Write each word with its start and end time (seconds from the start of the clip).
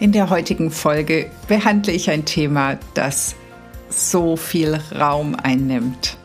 In 0.00 0.12
der 0.12 0.30
heutigen 0.30 0.70
Folge 0.70 1.30
behandle 1.46 1.92
ich 1.92 2.08
ein 2.08 2.24
Thema, 2.24 2.78
das 2.94 3.36
so 3.90 4.34
viel 4.34 4.80
Raum 4.98 5.34
einnimmt. 5.34 6.16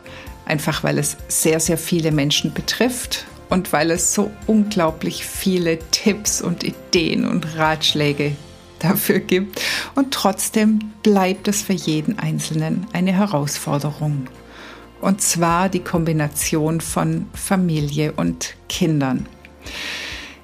Einfach 0.46 0.82
weil 0.82 0.96
es 0.96 1.18
sehr, 1.28 1.60
sehr 1.60 1.76
viele 1.76 2.10
Menschen 2.10 2.54
betrifft 2.54 3.26
und 3.50 3.74
weil 3.74 3.90
es 3.90 4.14
so 4.14 4.30
unglaublich 4.46 5.26
viele 5.26 5.78
Tipps 5.90 6.40
und 6.40 6.64
Ideen 6.64 7.28
und 7.28 7.58
Ratschläge 7.58 8.32
dafür 8.78 9.18
gibt. 9.18 9.60
Und 9.94 10.14
trotzdem 10.14 10.78
bleibt 11.02 11.46
es 11.46 11.60
für 11.60 11.74
jeden 11.74 12.18
Einzelnen 12.18 12.86
eine 12.94 13.12
Herausforderung. 13.12 14.28
Und 15.02 15.20
zwar 15.20 15.68
die 15.68 15.80
Kombination 15.80 16.80
von 16.80 17.26
Familie 17.34 18.12
und 18.12 18.54
Kindern. 18.70 19.26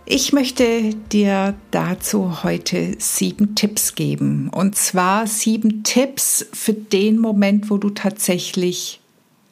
Ich 0.04 0.32
möchte 0.32 0.94
dir 1.12 1.54
dazu 1.70 2.42
heute 2.42 2.96
sieben 2.98 3.54
Tipps 3.54 3.94
geben. 3.94 4.48
Und 4.48 4.74
zwar 4.74 5.26
sieben 5.28 5.84
Tipps 5.84 6.44
für 6.52 6.74
den 6.74 7.18
Moment, 7.18 7.70
wo 7.70 7.76
du 7.78 7.90
tatsächlich 7.90 9.00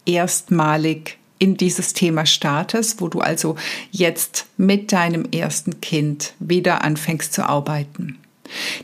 erstmalig 0.07 1.19
in 1.39 1.57
dieses 1.57 1.93
Thema 1.93 2.27
startest, 2.27 3.01
wo 3.01 3.09
du 3.09 3.21
also 3.21 3.55
jetzt 3.93 4.47
mit 4.57 4.93
deinem 4.93 5.25
ersten 5.33 5.81
Kind 5.81 6.35
wieder 6.41 6.83
anfängst 6.83 7.33
zu 7.33 7.49
arbeiten. 7.49 8.19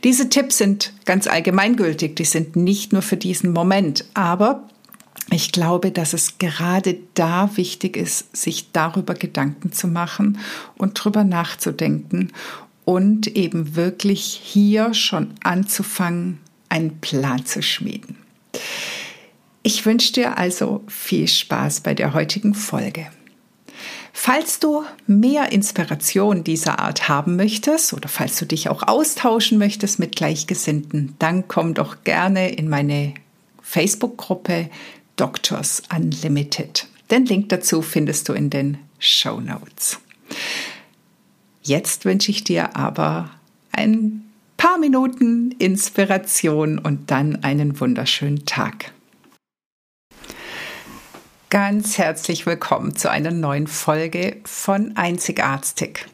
Diese 0.04 0.28
Tipps 0.28 0.58
sind 0.58 0.92
ganz 1.04 1.26
allgemeingültig, 1.26 2.14
die 2.14 2.24
sind 2.24 2.54
nicht 2.54 2.92
nur 2.92 3.02
für 3.02 3.16
diesen 3.16 3.52
Moment, 3.52 4.04
aber 4.14 4.68
ich 5.30 5.50
glaube, 5.52 5.90
dass 5.90 6.12
es 6.12 6.38
gerade 6.38 6.98
da 7.14 7.56
wichtig 7.56 7.96
ist, 7.96 8.36
sich 8.36 8.70
darüber 8.72 9.14
Gedanken 9.14 9.72
zu 9.72 9.88
machen 9.88 10.38
und 10.76 10.92
drüber 10.94 11.24
nachzudenken 11.24 12.32
und 12.84 13.26
eben 13.26 13.74
wirklich 13.74 14.22
hier 14.22 14.94
schon 14.94 15.34
anzufangen, 15.42 16.38
einen 16.68 17.00
Plan 17.00 17.44
zu 17.44 17.60
schmieden. 17.62 18.16
Ich 19.62 19.84
wünsche 19.84 20.12
dir 20.12 20.38
also 20.38 20.84
viel 20.86 21.26
Spaß 21.26 21.80
bei 21.80 21.94
der 21.94 22.14
heutigen 22.14 22.54
Folge. 22.54 23.08
Falls 24.12 24.60
du 24.60 24.84
mehr 25.06 25.52
Inspiration 25.52 26.44
dieser 26.44 26.78
Art 26.78 27.08
haben 27.08 27.36
möchtest 27.36 27.92
oder 27.92 28.08
falls 28.08 28.38
du 28.38 28.46
dich 28.46 28.68
auch 28.68 28.84
austauschen 28.84 29.58
möchtest 29.58 29.98
mit 29.98 30.16
Gleichgesinnten, 30.16 31.14
dann 31.18 31.48
komm 31.48 31.74
doch 31.74 32.04
gerne 32.04 32.50
in 32.50 32.68
meine 32.68 33.14
Facebook-Gruppe 33.60 34.70
Doctors 35.16 35.82
Unlimited. 35.94 36.86
Den 37.10 37.26
Link 37.26 37.48
dazu 37.48 37.82
findest 37.82 38.28
du 38.28 38.32
in 38.32 38.50
den 38.50 38.78
Show 38.98 39.40
Notes. 39.40 39.98
Jetzt 41.62 42.04
wünsche 42.04 42.30
ich 42.30 42.44
dir 42.44 42.76
aber 42.76 43.30
ein 43.72 44.30
paar 44.56 44.78
Minuten 44.78 45.52
Inspiration 45.52 46.78
und 46.78 47.10
dann 47.10 47.42
einen 47.44 47.80
wunderschönen 47.80 48.46
Tag. 48.46 48.92
Ganz 51.50 51.96
herzlich 51.98 52.44
willkommen 52.44 52.96
zu 52.96 53.10
einer 53.10 53.30
neuen 53.30 53.66
Folge 53.66 54.36
von 54.44 54.96
Einzigartig. 54.96 56.06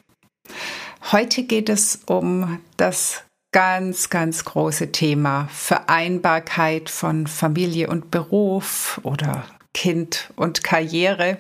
Heute 1.11 1.45
geht 1.45 1.69
es 1.69 2.01
um 2.07 2.61
das 2.77 3.23
ganz, 3.53 4.09
ganz 4.11 4.45
große 4.45 4.93
Thema 4.93 5.49
Vereinbarkeit 5.53 6.89
von 6.89 7.27
Familie 7.27 7.89
und 7.89 8.11
Beruf 8.11 9.01
oder 9.05 9.45
Kind 9.75 10.33
und 10.37 10.65
Karriere. 10.65 11.39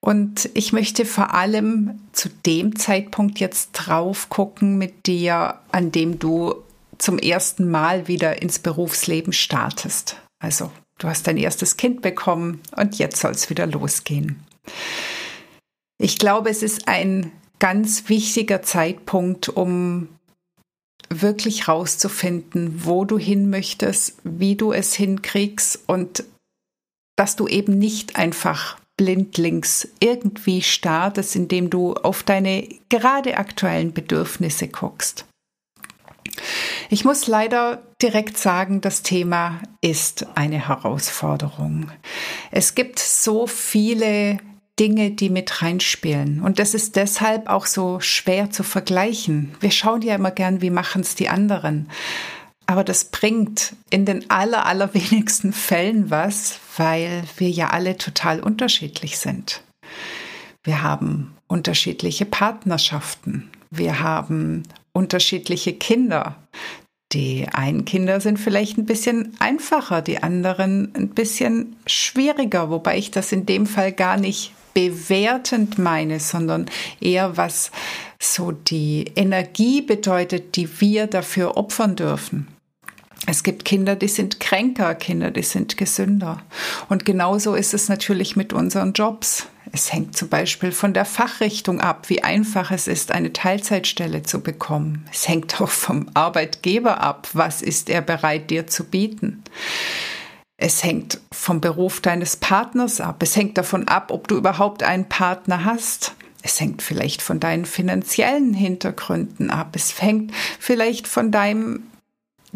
Und 0.00 0.50
ich 0.54 0.72
möchte 0.72 1.04
vor 1.04 1.34
allem 1.34 1.98
zu 2.12 2.28
dem 2.28 2.76
Zeitpunkt 2.76 3.40
jetzt 3.40 3.72
drauf 3.72 4.28
gucken 4.28 4.78
mit 4.78 5.06
dir, 5.06 5.60
an 5.72 5.92
dem 5.92 6.18
du 6.18 6.54
zum 6.98 7.18
ersten 7.18 7.70
Mal 7.70 8.06
wieder 8.06 8.40
ins 8.42 8.58
Berufsleben 8.58 9.32
startest. 9.32 10.16
Also 10.38 10.70
du 10.98 11.08
hast 11.08 11.26
dein 11.26 11.38
erstes 11.38 11.76
Kind 11.76 12.02
bekommen 12.02 12.60
und 12.76 12.98
jetzt 12.98 13.18
soll 13.18 13.32
es 13.32 13.50
wieder 13.50 13.66
losgehen. 13.66 14.44
Ich 15.98 16.18
glaube, 16.18 16.50
es 16.50 16.62
ist 16.62 16.86
ein 16.86 17.32
ganz 17.58 18.08
wichtiger 18.08 18.62
Zeitpunkt, 18.62 19.48
um 19.48 20.08
wirklich 21.10 21.68
rauszufinden, 21.68 22.84
wo 22.84 23.04
du 23.04 23.18
hin 23.18 23.50
möchtest, 23.50 24.18
wie 24.24 24.56
du 24.56 24.72
es 24.72 24.94
hinkriegst 24.94 25.80
und 25.86 26.24
dass 27.16 27.36
du 27.36 27.46
eben 27.46 27.78
nicht 27.78 28.16
einfach 28.16 28.78
blindlings 28.96 29.88
irgendwie 30.00 30.62
startest, 30.62 31.36
indem 31.36 31.70
du 31.70 31.94
auf 31.94 32.22
deine 32.22 32.68
gerade 32.88 33.36
aktuellen 33.36 33.92
Bedürfnisse 33.92 34.68
guckst. 34.68 35.26
Ich 36.90 37.04
muss 37.04 37.26
leider 37.26 37.82
direkt 38.00 38.38
sagen, 38.38 38.80
das 38.80 39.02
Thema 39.02 39.60
ist 39.80 40.26
eine 40.36 40.68
Herausforderung. 40.68 41.90
Es 42.50 42.74
gibt 42.74 42.98
so 42.98 43.46
viele 43.46 44.38
Dinge, 44.78 45.12
die 45.12 45.30
mit 45.30 45.62
reinspielen. 45.62 46.40
Und 46.40 46.58
das 46.58 46.74
ist 46.74 46.96
deshalb 46.96 47.48
auch 47.48 47.66
so 47.66 48.00
schwer 48.00 48.50
zu 48.50 48.62
vergleichen. 48.64 49.54
Wir 49.60 49.70
schauen 49.70 50.02
ja 50.02 50.14
immer 50.14 50.32
gern, 50.32 50.62
wie 50.62 50.70
machen 50.70 51.02
es 51.02 51.14
die 51.14 51.28
anderen. 51.28 51.88
Aber 52.66 52.82
das 52.82 53.04
bringt 53.06 53.76
in 53.90 54.04
den 54.04 54.30
aller, 54.30 54.66
allerwenigsten 54.66 55.52
Fällen 55.52 56.10
was, 56.10 56.58
weil 56.76 57.22
wir 57.36 57.50
ja 57.50 57.70
alle 57.70 57.98
total 57.98 58.40
unterschiedlich 58.40 59.18
sind. 59.18 59.62
Wir 60.62 60.82
haben 60.82 61.36
unterschiedliche 61.46 62.24
Partnerschaften. 62.24 63.50
Wir 63.70 64.00
haben 64.00 64.62
unterschiedliche 64.92 65.74
Kinder. 65.74 66.36
Die 67.14 67.46
einen 67.52 67.84
Kinder 67.84 68.20
sind 68.20 68.38
vielleicht 68.38 68.76
ein 68.76 68.86
bisschen 68.86 69.34
einfacher, 69.38 70.02
die 70.02 70.22
anderen 70.22 70.92
ein 70.96 71.10
bisschen 71.10 71.76
schwieriger, 71.86 72.70
wobei 72.70 72.98
ich 72.98 73.12
das 73.12 73.30
in 73.30 73.46
dem 73.46 73.66
Fall 73.66 73.92
gar 73.92 74.16
nicht 74.16 74.52
bewertend 74.74 75.78
meine, 75.78 76.18
sondern 76.18 76.66
eher 77.00 77.36
was 77.36 77.70
so 78.18 78.50
die 78.50 79.12
Energie 79.14 79.80
bedeutet, 79.80 80.56
die 80.56 80.80
wir 80.80 81.06
dafür 81.06 81.56
opfern 81.56 81.94
dürfen. 81.94 82.48
Es 83.26 83.44
gibt 83.44 83.64
Kinder, 83.64 83.94
die 83.94 84.08
sind 84.08 84.40
kränker, 84.40 84.94
Kinder, 84.96 85.30
die 85.30 85.42
sind 85.42 85.76
gesünder. 85.76 86.42
Und 86.88 87.04
genauso 87.04 87.54
ist 87.54 87.72
es 87.72 87.88
natürlich 87.88 88.34
mit 88.34 88.52
unseren 88.52 88.92
Jobs. 88.92 89.46
Es 89.74 89.92
hängt 89.92 90.16
zum 90.16 90.28
Beispiel 90.28 90.70
von 90.70 90.94
der 90.94 91.04
Fachrichtung 91.04 91.80
ab, 91.80 92.08
wie 92.08 92.22
einfach 92.22 92.70
es 92.70 92.86
ist, 92.86 93.10
eine 93.10 93.32
Teilzeitstelle 93.32 94.22
zu 94.22 94.40
bekommen. 94.40 95.04
Es 95.10 95.26
hängt 95.26 95.60
auch 95.60 95.68
vom 95.68 96.08
Arbeitgeber 96.14 97.00
ab, 97.00 97.26
was 97.32 97.60
ist 97.60 97.90
er 97.90 98.00
bereit 98.00 98.50
dir 98.50 98.68
zu 98.68 98.84
bieten. 98.84 99.42
Es 100.56 100.84
hängt 100.84 101.18
vom 101.32 101.60
Beruf 101.60 102.00
deines 102.00 102.36
Partners 102.36 103.00
ab. 103.00 103.20
Es 103.20 103.34
hängt 103.34 103.58
davon 103.58 103.88
ab, 103.88 104.12
ob 104.12 104.28
du 104.28 104.36
überhaupt 104.36 104.84
einen 104.84 105.08
Partner 105.08 105.64
hast. 105.64 106.14
Es 106.42 106.60
hängt 106.60 106.80
vielleicht 106.80 107.20
von 107.20 107.40
deinen 107.40 107.64
finanziellen 107.64 108.54
Hintergründen 108.54 109.50
ab. 109.50 109.74
Es 109.74 110.00
hängt 110.00 110.32
vielleicht 110.60 111.08
von 111.08 111.32
deinem 111.32 111.82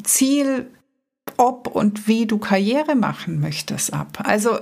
Ziel, 0.05 0.71
ob 1.37 1.67
und 1.67 2.07
wie 2.07 2.27
du 2.27 2.39
Karriere 2.39 2.95
machen 2.95 3.41
möchtest 3.41 3.93
ab. 3.93 4.23
Also, 4.23 4.61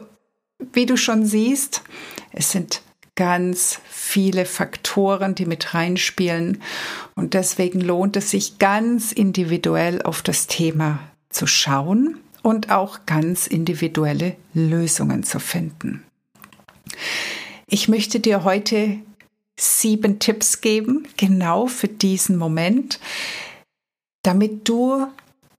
wie 0.72 0.86
du 0.86 0.96
schon 0.96 1.24
siehst, 1.26 1.82
es 2.32 2.50
sind 2.50 2.82
ganz 3.14 3.80
viele 3.88 4.44
Faktoren, 4.44 5.34
die 5.34 5.46
mit 5.46 5.74
reinspielen. 5.74 6.62
Und 7.14 7.34
deswegen 7.34 7.80
lohnt 7.80 8.16
es 8.16 8.30
sich 8.30 8.58
ganz 8.58 9.10
individuell 9.12 10.02
auf 10.02 10.22
das 10.22 10.46
Thema 10.46 11.00
zu 11.30 11.46
schauen 11.46 12.18
und 12.42 12.70
auch 12.70 13.00
ganz 13.06 13.46
individuelle 13.46 14.36
Lösungen 14.54 15.24
zu 15.24 15.40
finden. 15.40 16.04
Ich 17.66 17.88
möchte 17.88 18.20
dir 18.20 18.44
heute 18.44 18.98
sieben 19.58 20.18
Tipps 20.18 20.60
geben, 20.60 21.08
genau 21.16 21.66
für 21.66 21.88
diesen 21.88 22.36
Moment, 22.36 23.00
damit 24.22 24.68
du 24.68 25.06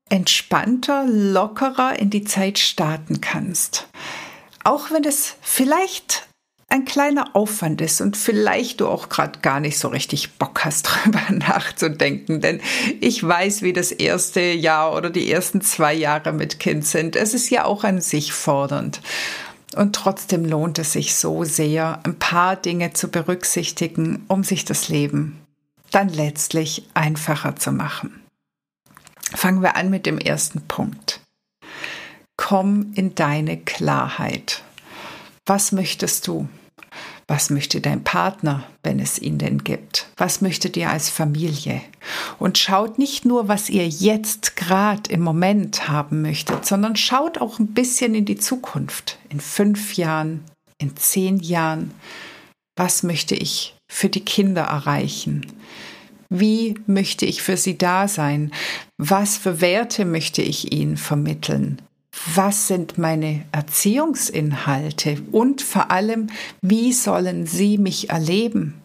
entspannter, 0.10 1.06
lockerer 1.06 2.00
in 2.00 2.10
die 2.10 2.24
Zeit 2.24 2.60
starten 2.60 3.20
kannst. 3.20 3.88
Auch 4.68 4.92
wenn 4.92 5.06
es 5.06 5.36
vielleicht 5.40 6.28
ein 6.68 6.84
kleiner 6.84 7.38
Aufwand 7.38 7.80
ist 7.80 8.02
und 8.02 8.18
vielleicht 8.18 8.82
du 8.82 8.90
auch 8.90 9.08
gerade 9.08 9.40
gar 9.40 9.62
nicht 9.62 9.80
so 9.80 9.88
richtig 9.88 10.34
Bock 10.34 10.66
hast, 10.66 10.84
drüber 11.06 11.22
nachzudenken. 11.32 12.42
Denn 12.42 12.60
ich 13.00 13.26
weiß, 13.26 13.62
wie 13.62 13.72
das 13.72 13.94
erste 13.94 14.42
Jahr 14.42 14.94
oder 14.94 15.10
die 15.10 15.32
ersten 15.32 15.62
zwei 15.62 15.94
Jahre 15.94 16.34
mit 16.34 16.60
Kind 16.60 16.86
sind. 16.86 17.16
Es 17.16 17.34
ist 17.34 17.50
ja 17.50 17.64
auch 17.64 17.86
an 17.86 18.02
sich 18.02 18.34
fordernd. 18.34 19.00
Und 19.78 19.96
trotzdem 19.96 20.44
lohnt 20.44 20.80
es 20.80 20.92
sich 20.92 21.16
so 21.16 21.46
sehr, 21.46 22.02
ein 22.04 22.20
paar 22.20 22.58
Dinge 22.58 22.92
zu 22.92 23.08
berücksichtigen, 23.08 24.26
um 24.28 24.44
sich 24.44 24.66
das 24.66 24.90
Leben 24.90 25.40
dann 25.92 26.10
letztlich 26.10 26.90
einfacher 26.94 27.56
zu 27.56 27.72
machen. 27.72 28.22
Fangen 29.34 29.62
wir 29.62 29.78
an 29.78 29.90
mit 29.90 30.06
dem 30.06 30.18
ersten 30.18 30.60
Punkt. 30.68 31.22
Komm 32.38 32.92
in 32.96 33.16
deine 33.16 33.58
Klarheit. 33.58 34.64
Was 35.46 35.72
möchtest 35.72 36.28
du? 36.28 36.48
Was 37.28 37.50
möchte 37.50 37.82
dein 37.82 38.06
Partner, 38.06 38.64
wenn 38.84 39.00
es 39.00 39.20
ihn 39.20 39.38
denn 39.38 39.66
gibt? 39.66 40.08
Was 40.16 40.40
möchtet 40.40 40.78
ihr 40.78 40.90
als 40.90 41.10
Familie? 41.10 41.82
Und 42.40 42.58
schaut 42.58 42.98
nicht 42.98 43.26
nur, 43.26 43.50
was 43.50 43.70
ihr 43.70 43.86
jetzt 43.86 44.56
gerade 44.56 45.12
im 45.12 45.22
Moment 45.22 45.90
haben 45.90 46.22
möchtet, 46.22 46.66
sondern 46.66 46.96
schaut 46.96 47.40
auch 47.40 47.60
ein 47.60 47.74
bisschen 47.74 48.16
in 48.16 48.24
die 48.24 48.38
Zukunft. 48.38 49.20
In 49.30 49.42
fünf 49.42 49.96
Jahren, 49.96 50.46
in 50.78 50.96
zehn 50.96 51.40
Jahren. 51.40 51.92
Was 52.78 53.04
möchte 53.04 53.36
ich 53.36 53.76
für 53.92 54.08
die 54.08 54.24
Kinder 54.24 54.64
erreichen? 54.64 55.46
Wie 56.30 56.80
möchte 56.88 57.26
ich 57.26 57.42
für 57.42 57.58
sie 57.58 57.78
da 57.78 58.08
sein? 58.08 58.54
Was 58.98 59.36
für 59.38 59.60
Werte 59.60 60.06
möchte 60.06 60.42
ich 60.42 60.72
ihnen 60.72 60.96
vermitteln? 60.96 61.82
Was 62.34 62.68
sind 62.68 62.98
meine 62.98 63.46
Erziehungsinhalte? 63.52 65.22
Und 65.32 65.62
vor 65.62 65.92
allem, 65.92 66.28
wie 66.62 66.94
sollen 66.94 67.46
sie 67.46 67.78
mich 67.78 68.10
erleben? 68.10 68.82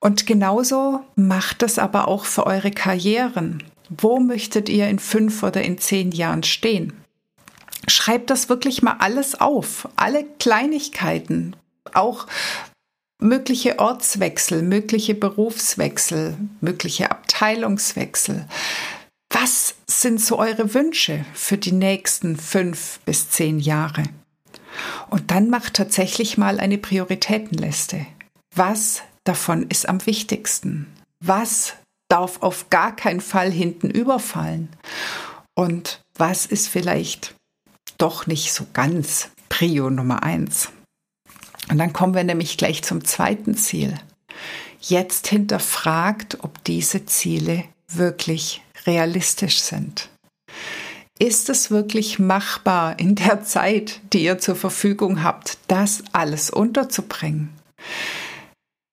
Und 0.00 0.26
genauso 0.26 1.00
macht 1.14 1.62
das 1.62 1.78
aber 1.78 2.08
auch 2.08 2.24
für 2.24 2.46
eure 2.46 2.70
Karrieren. 2.70 3.62
Wo 3.90 4.18
möchtet 4.18 4.68
ihr 4.68 4.88
in 4.88 4.98
fünf 4.98 5.42
oder 5.42 5.62
in 5.62 5.78
zehn 5.78 6.12
Jahren 6.12 6.42
stehen? 6.42 6.92
Schreibt 7.86 8.30
das 8.30 8.48
wirklich 8.48 8.82
mal 8.82 8.96
alles 9.00 9.40
auf, 9.40 9.88
alle 9.96 10.24
Kleinigkeiten, 10.38 11.56
auch 11.92 12.26
mögliche 13.18 13.78
Ortswechsel, 13.78 14.62
mögliche 14.62 15.14
Berufswechsel, 15.14 16.36
mögliche 16.60 17.10
Abteilungswechsel. 17.10 18.46
Was 19.30 19.74
sind 19.86 20.20
so 20.20 20.38
eure 20.38 20.74
Wünsche 20.74 21.24
für 21.34 21.56
die 21.56 21.72
nächsten 21.72 22.36
fünf 22.36 22.98
bis 23.04 23.30
zehn 23.30 23.60
Jahre? 23.60 24.02
Und 25.08 25.30
dann 25.30 25.50
macht 25.50 25.74
tatsächlich 25.74 26.36
mal 26.36 26.58
eine 26.58 26.78
Prioritätenliste. 26.78 28.06
Was 28.54 29.02
davon 29.24 29.66
ist 29.68 29.88
am 29.88 30.04
wichtigsten? 30.04 30.92
Was 31.24 31.74
darf 32.08 32.42
auf 32.42 32.70
gar 32.70 32.94
keinen 32.94 33.20
Fall 33.20 33.50
hinten 33.52 33.90
überfallen? 33.90 34.68
Und 35.54 36.02
was 36.14 36.46
ist 36.46 36.68
vielleicht 36.68 37.34
doch 37.98 38.26
nicht 38.26 38.52
so 38.52 38.66
ganz 38.72 39.30
Prio 39.48 39.90
Nummer 39.90 40.24
eins? 40.24 40.70
Und 41.70 41.78
dann 41.78 41.92
kommen 41.92 42.14
wir 42.14 42.24
nämlich 42.24 42.58
gleich 42.58 42.82
zum 42.82 43.04
zweiten 43.04 43.54
Ziel. 43.54 43.94
Jetzt 44.80 45.28
hinterfragt, 45.28 46.38
ob 46.42 46.64
diese 46.64 47.06
Ziele 47.06 47.64
wirklich 47.86 48.62
realistisch 48.90 49.60
sind. 49.60 50.08
Ist 51.18 51.48
es 51.48 51.70
wirklich 51.70 52.18
machbar 52.18 52.98
in 52.98 53.14
der 53.14 53.44
Zeit, 53.44 54.00
die 54.12 54.24
ihr 54.24 54.38
zur 54.38 54.56
Verfügung 54.56 55.22
habt, 55.22 55.58
das 55.68 56.02
alles 56.12 56.50
unterzubringen? 56.50 57.50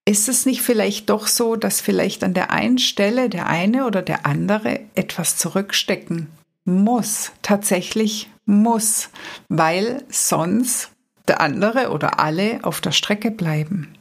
Ist 0.05 0.29
es 0.29 0.45
nicht 0.45 0.61
vielleicht 0.61 1.09
doch 1.09 1.27
so, 1.27 1.55
dass 1.55 1.81
vielleicht 1.81 2.23
an 2.23 2.33
der 2.33 2.51
einen 2.51 2.77
Stelle 2.77 3.29
der 3.29 3.47
eine 3.47 3.85
oder 3.85 4.01
der 4.01 4.25
andere 4.25 4.81
etwas 4.95 5.37
zurückstecken 5.37 6.27
muss, 6.63 7.31
tatsächlich 7.41 8.29
muss, 8.45 9.09
weil 9.49 10.03
sonst 10.09 10.91
der 11.27 11.41
andere 11.41 11.91
oder 11.91 12.19
alle 12.19 12.59
auf 12.63 12.81
der 12.81 12.91
Strecke 12.91 13.31
bleiben? 13.31 13.93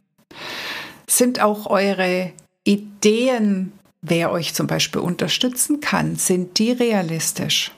Sind 1.09 1.41
auch 1.41 1.67
eure 1.67 2.33
Ideen, 2.65 3.73
wer 4.03 4.31
euch 4.31 4.55
zum 4.55 4.67
Beispiel 4.67 5.01
unterstützen 5.01 5.81
kann, 5.81 6.17
sind 6.17 6.59
die 6.59 6.73
realistisch? 6.73 7.73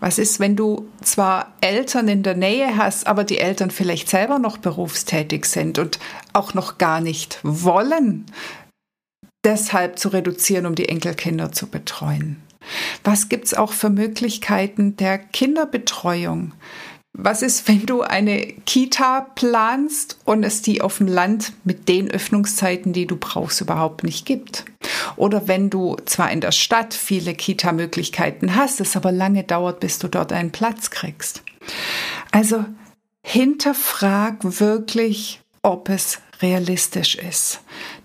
Was 0.00 0.18
ist, 0.18 0.40
wenn 0.40 0.56
du 0.56 0.88
zwar 1.02 1.52
Eltern 1.60 2.08
in 2.08 2.22
der 2.22 2.34
Nähe 2.34 2.76
hast, 2.76 3.06
aber 3.06 3.22
die 3.22 3.38
Eltern 3.38 3.70
vielleicht 3.70 4.08
selber 4.08 4.38
noch 4.38 4.56
berufstätig 4.56 5.44
sind 5.44 5.78
und 5.78 5.98
auch 6.32 6.54
noch 6.54 6.78
gar 6.78 7.02
nicht 7.02 7.38
wollen, 7.42 8.24
deshalb 9.44 9.98
zu 9.98 10.08
reduzieren, 10.08 10.64
um 10.64 10.74
die 10.74 10.88
Enkelkinder 10.88 11.52
zu 11.52 11.66
betreuen? 11.66 12.42
Was 13.04 13.28
gibt 13.28 13.46
es 13.46 13.54
auch 13.54 13.72
für 13.72 13.90
Möglichkeiten 13.90 14.96
der 14.96 15.18
Kinderbetreuung? 15.18 16.52
Was 17.12 17.42
ist, 17.42 17.66
wenn 17.68 17.86
du 17.86 18.02
eine 18.02 18.46
Kita 18.64 19.22
planst 19.34 20.18
und 20.24 20.44
es 20.44 20.62
die 20.62 20.80
auf 20.80 20.98
dem 20.98 21.08
Land 21.08 21.52
mit 21.64 21.88
den 21.88 22.10
Öffnungszeiten, 22.10 22.92
die 22.92 23.06
du 23.06 23.16
brauchst, 23.16 23.60
überhaupt 23.60 24.04
nicht 24.04 24.24
gibt? 24.24 24.64
Oder 25.16 25.48
wenn 25.48 25.70
du 25.70 25.96
zwar 26.06 26.30
in 26.30 26.40
der 26.40 26.52
Stadt 26.52 26.94
viele 26.94 27.34
Kita-Möglichkeiten 27.34 28.54
hast, 28.54 28.80
es 28.80 28.96
aber 28.96 29.12
lange 29.12 29.44
dauert, 29.44 29.80
bis 29.80 29.98
du 29.98 30.08
dort 30.08 30.32
einen 30.32 30.52
Platz 30.52 30.90
kriegst. 30.90 31.42
Also 32.30 32.64
hinterfrag 33.26 34.38
wirklich, 34.42 35.40
ob 35.62 35.88
es 35.88 36.20
realistisch 36.40 37.16
ist. 37.16 37.60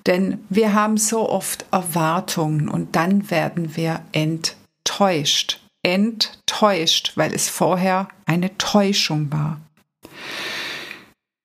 Denn 0.08 0.44
wir 0.50 0.74
haben 0.74 0.98
so 0.98 1.30
oft 1.30 1.66
Erwartungen 1.72 2.68
und 2.68 2.96
dann 2.96 3.30
werden 3.30 3.78
wir 3.78 4.02
enttäuscht 4.12 5.62
enttäuscht, 5.86 7.12
weil 7.14 7.32
es 7.32 7.48
vorher 7.48 8.08
eine 8.26 8.58
Täuschung 8.58 9.32
war. 9.32 9.62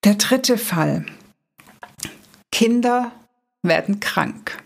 Der 0.02 0.14
dritte 0.14 0.56
Fall. 0.56 1.04
Kinder 2.50 3.12
werden 3.62 4.00
krank. 4.00 4.64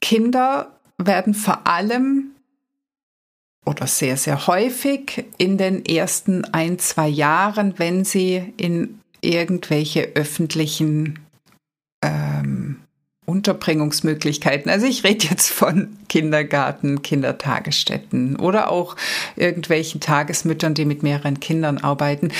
Kinder 0.00 0.78
werden 0.96 1.34
vor 1.34 1.66
allem 1.66 2.30
oder 3.66 3.88
sehr, 3.88 4.16
sehr 4.16 4.46
häufig 4.46 5.24
in 5.36 5.58
den 5.58 5.84
ersten 5.84 6.44
ein, 6.44 6.78
zwei 6.78 7.08
Jahren, 7.08 7.78
wenn 7.80 8.04
sie 8.04 8.54
in 8.56 9.00
irgendwelche 9.22 10.12
öffentlichen 10.14 11.18
ähm, 12.02 12.59
Unterbringungsmöglichkeiten. 13.30 14.70
Also 14.70 14.86
ich 14.86 15.04
rede 15.04 15.26
jetzt 15.28 15.50
von 15.50 15.96
Kindergarten, 16.08 17.02
Kindertagesstätten 17.02 18.36
oder 18.36 18.70
auch 18.70 18.96
irgendwelchen 19.36 20.00
Tagesmüttern, 20.00 20.74
die 20.74 20.84
mit 20.84 21.02
mehreren 21.02 21.40
Kindern 21.40 21.78
arbeiten. 21.78 22.32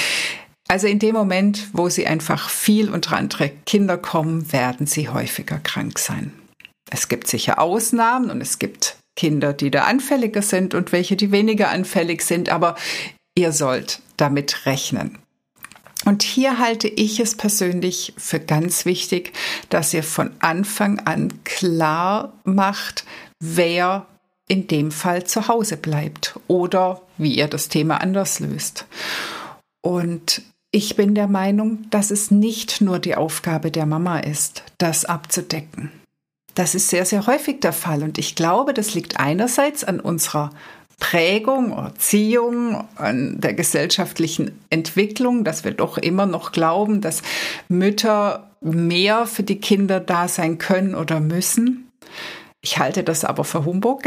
Also 0.68 0.86
in 0.86 0.98
dem 0.98 1.14
Moment, 1.14 1.68
wo 1.72 1.88
sie 1.88 2.06
einfach 2.06 2.48
viel 2.48 2.90
unter 2.90 3.16
andere 3.16 3.50
Kinder 3.66 3.96
kommen, 3.96 4.52
werden 4.52 4.86
sie 4.86 5.08
häufiger 5.08 5.58
krank 5.58 5.98
sein. 5.98 6.32
Es 6.90 7.08
gibt 7.08 7.26
sicher 7.26 7.58
Ausnahmen 7.58 8.30
und 8.30 8.40
es 8.40 8.58
gibt 8.58 8.96
Kinder, 9.16 9.52
die 9.52 9.70
da 9.70 9.84
anfälliger 9.84 10.42
sind 10.42 10.74
und 10.74 10.92
welche, 10.92 11.16
die 11.16 11.32
weniger 11.32 11.70
anfällig 11.70 12.22
sind, 12.22 12.48
aber 12.48 12.76
ihr 13.36 13.52
sollt 13.52 14.00
damit 14.16 14.66
rechnen. 14.66 15.18
Und 16.04 16.22
hier 16.22 16.58
halte 16.58 16.88
ich 16.88 17.20
es 17.20 17.36
persönlich 17.36 18.14
für 18.16 18.40
ganz 18.40 18.86
wichtig, 18.86 19.32
dass 19.68 19.92
ihr 19.92 20.02
von 20.02 20.30
Anfang 20.40 21.00
an 21.00 21.44
klar 21.44 22.32
macht, 22.44 23.04
wer 23.38 24.06
in 24.48 24.66
dem 24.66 24.90
Fall 24.90 25.24
zu 25.24 25.46
Hause 25.46 25.76
bleibt 25.76 26.38
oder 26.48 27.02
wie 27.18 27.34
ihr 27.36 27.48
das 27.48 27.68
Thema 27.68 28.00
anders 28.00 28.40
löst. 28.40 28.86
Und 29.82 30.42
ich 30.72 30.96
bin 30.96 31.14
der 31.14 31.28
Meinung, 31.28 31.86
dass 31.90 32.10
es 32.10 32.30
nicht 32.30 32.80
nur 32.80 32.98
die 32.98 33.16
Aufgabe 33.16 33.70
der 33.70 33.86
Mama 33.86 34.20
ist, 34.20 34.64
das 34.78 35.04
abzudecken. 35.04 35.92
Das 36.54 36.74
ist 36.74 36.88
sehr, 36.88 37.06
sehr 37.06 37.26
häufig 37.26 37.60
der 37.60 37.72
Fall 37.72 38.02
und 38.02 38.18
ich 38.18 38.34
glaube, 38.34 38.74
das 38.74 38.94
liegt 38.94 39.20
einerseits 39.20 39.84
an 39.84 40.00
unserer 40.00 40.50
Prägung, 41.00 41.72
Erziehung, 41.72 42.84
an 42.94 43.40
der 43.40 43.54
gesellschaftlichen 43.54 44.60
Entwicklung, 44.70 45.42
dass 45.42 45.64
wir 45.64 45.72
doch 45.72 45.98
immer 45.98 46.26
noch 46.26 46.52
glauben, 46.52 47.00
dass 47.00 47.22
Mütter 47.68 48.50
mehr 48.60 49.26
für 49.26 49.42
die 49.42 49.58
Kinder 49.58 49.98
da 49.98 50.28
sein 50.28 50.58
können 50.58 50.94
oder 50.94 51.18
müssen. 51.18 51.90
Ich 52.62 52.78
halte 52.78 53.02
das 53.02 53.24
aber 53.24 53.44
für 53.44 53.64
Humbug. 53.64 54.02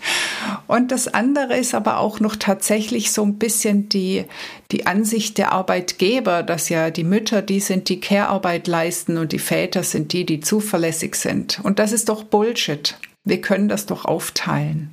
Und 0.66 0.90
das 0.90 1.08
andere 1.08 1.56
ist 1.56 1.74
aber 1.74 1.98
auch 1.98 2.18
noch 2.18 2.36
tatsächlich 2.36 3.12
so 3.12 3.22
ein 3.22 3.36
bisschen 3.36 3.88
die, 3.88 4.24
die 4.72 4.86
Ansicht 4.86 5.38
der 5.38 5.52
Arbeitgeber, 5.52 6.42
dass 6.42 6.68
ja 6.68 6.90
die 6.90 7.04
Mütter 7.04 7.42
die 7.42 7.60
sind, 7.60 7.88
die 7.88 8.00
Care-Arbeit 8.00 8.66
leisten 8.66 9.18
und 9.18 9.32
die 9.32 9.38
Väter 9.38 9.82
sind 9.82 10.12
die, 10.12 10.24
die 10.24 10.40
zuverlässig 10.40 11.14
sind. 11.16 11.60
Und 11.62 11.78
das 11.78 11.92
ist 11.92 12.08
doch 12.08 12.24
Bullshit. 12.24 12.96
Wir 13.24 13.40
können 13.40 13.68
das 13.68 13.86
doch 13.86 14.04
aufteilen. 14.04 14.92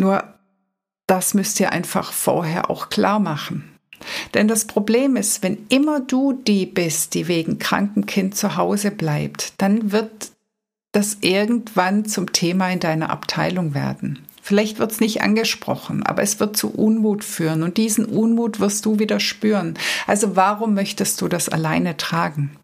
Nur 0.00 0.24
das 1.06 1.34
müsst 1.34 1.60
ihr 1.60 1.72
einfach 1.72 2.10
vorher 2.10 2.70
auch 2.70 2.88
klar 2.88 3.20
machen. 3.20 3.70
Denn 4.32 4.48
das 4.48 4.64
Problem 4.64 5.14
ist, 5.14 5.42
wenn 5.42 5.66
immer 5.68 6.00
du 6.00 6.32
die 6.32 6.64
bist, 6.64 7.12
die 7.12 7.28
wegen 7.28 7.58
krankem 7.58 8.06
Kind 8.06 8.34
zu 8.34 8.56
Hause 8.56 8.92
bleibt, 8.92 9.52
dann 9.58 9.92
wird 9.92 10.30
das 10.92 11.18
irgendwann 11.20 12.06
zum 12.06 12.32
Thema 12.32 12.70
in 12.70 12.80
deiner 12.80 13.10
Abteilung 13.10 13.74
werden. 13.74 14.20
Vielleicht 14.40 14.78
wird 14.78 14.90
es 14.90 15.00
nicht 15.00 15.20
angesprochen, 15.20 16.02
aber 16.02 16.22
es 16.22 16.40
wird 16.40 16.56
zu 16.56 16.72
Unmut 16.74 17.22
führen 17.22 17.62
und 17.62 17.76
diesen 17.76 18.06
Unmut 18.06 18.58
wirst 18.58 18.86
du 18.86 18.98
wieder 18.98 19.20
spüren. 19.20 19.74
Also 20.06 20.34
warum 20.34 20.72
möchtest 20.72 21.20
du 21.20 21.28
das 21.28 21.50
alleine 21.50 21.98
tragen? 21.98 22.56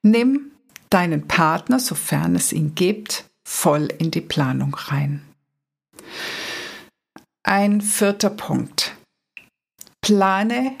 Nimm 0.00 0.52
deinen 0.88 1.28
Partner, 1.28 1.80
sofern 1.80 2.34
es 2.34 2.54
ihn 2.54 2.74
gibt, 2.74 3.26
voll 3.46 3.88
in 3.98 4.10
die 4.10 4.22
Planung 4.22 4.74
rein. 4.74 5.20
Ein 7.42 7.80
vierter 7.80 8.30
Punkt. 8.30 8.96
Plane 10.00 10.76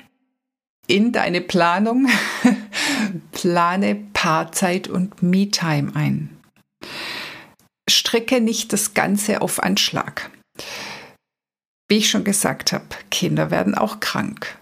in 0.86 1.12
deine 1.12 1.40
Planung, 1.40 2.08
plane 3.32 3.94
Paarzeit 4.12 4.88
und 4.88 5.22
Me-Time 5.22 5.92
ein. 5.94 6.36
Stricke 7.88 8.40
nicht 8.40 8.72
das 8.72 8.94
Ganze 8.94 9.42
auf 9.42 9.62
Anschlag. 9.62 10.30
Wie 11.88 11.98
ich 11.98 12.10
schon 12.10 12.24
gesagt 12.24 12.72
habe, 12.72 12.86
Kinder 13.10 13.50
werden 13.50 13.74
auch 13.76 14.00
krank. 14.00 14.58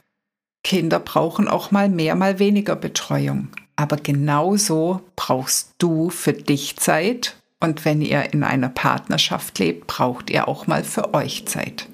Kinder 0.63 0.99
brauchen 0.99 1.49
auch 1.49 1.71
mal 1.71 1.89
mehr, 1.89 2.15
mal 2.15 2.39
weniger 2.39 2.77
Betreuung. 2.77 3.49
Aber 3.77 3.97
genauso 3.97 5.03
brauchst 5.17 5.73
du 5.79 6.11
für 6.11 6.33
dich 6.33 6.77
Zeit 6.77 7.37
und 7.65 7.85
wenn 7.85 8.03
ihr 8.03 8.33
in 8.33 8.45
einer 8.45 8.69
Partnerschaft 8.69 9.59
lebt, 9.59 9.87
braucht 9.87 10.31
ihr 10.31 10.47
auch 10.47 10.67
mal 10.67 10.85
für 10.85 11.15
euch 11.15 11.47
Zeit. 11.47 11.89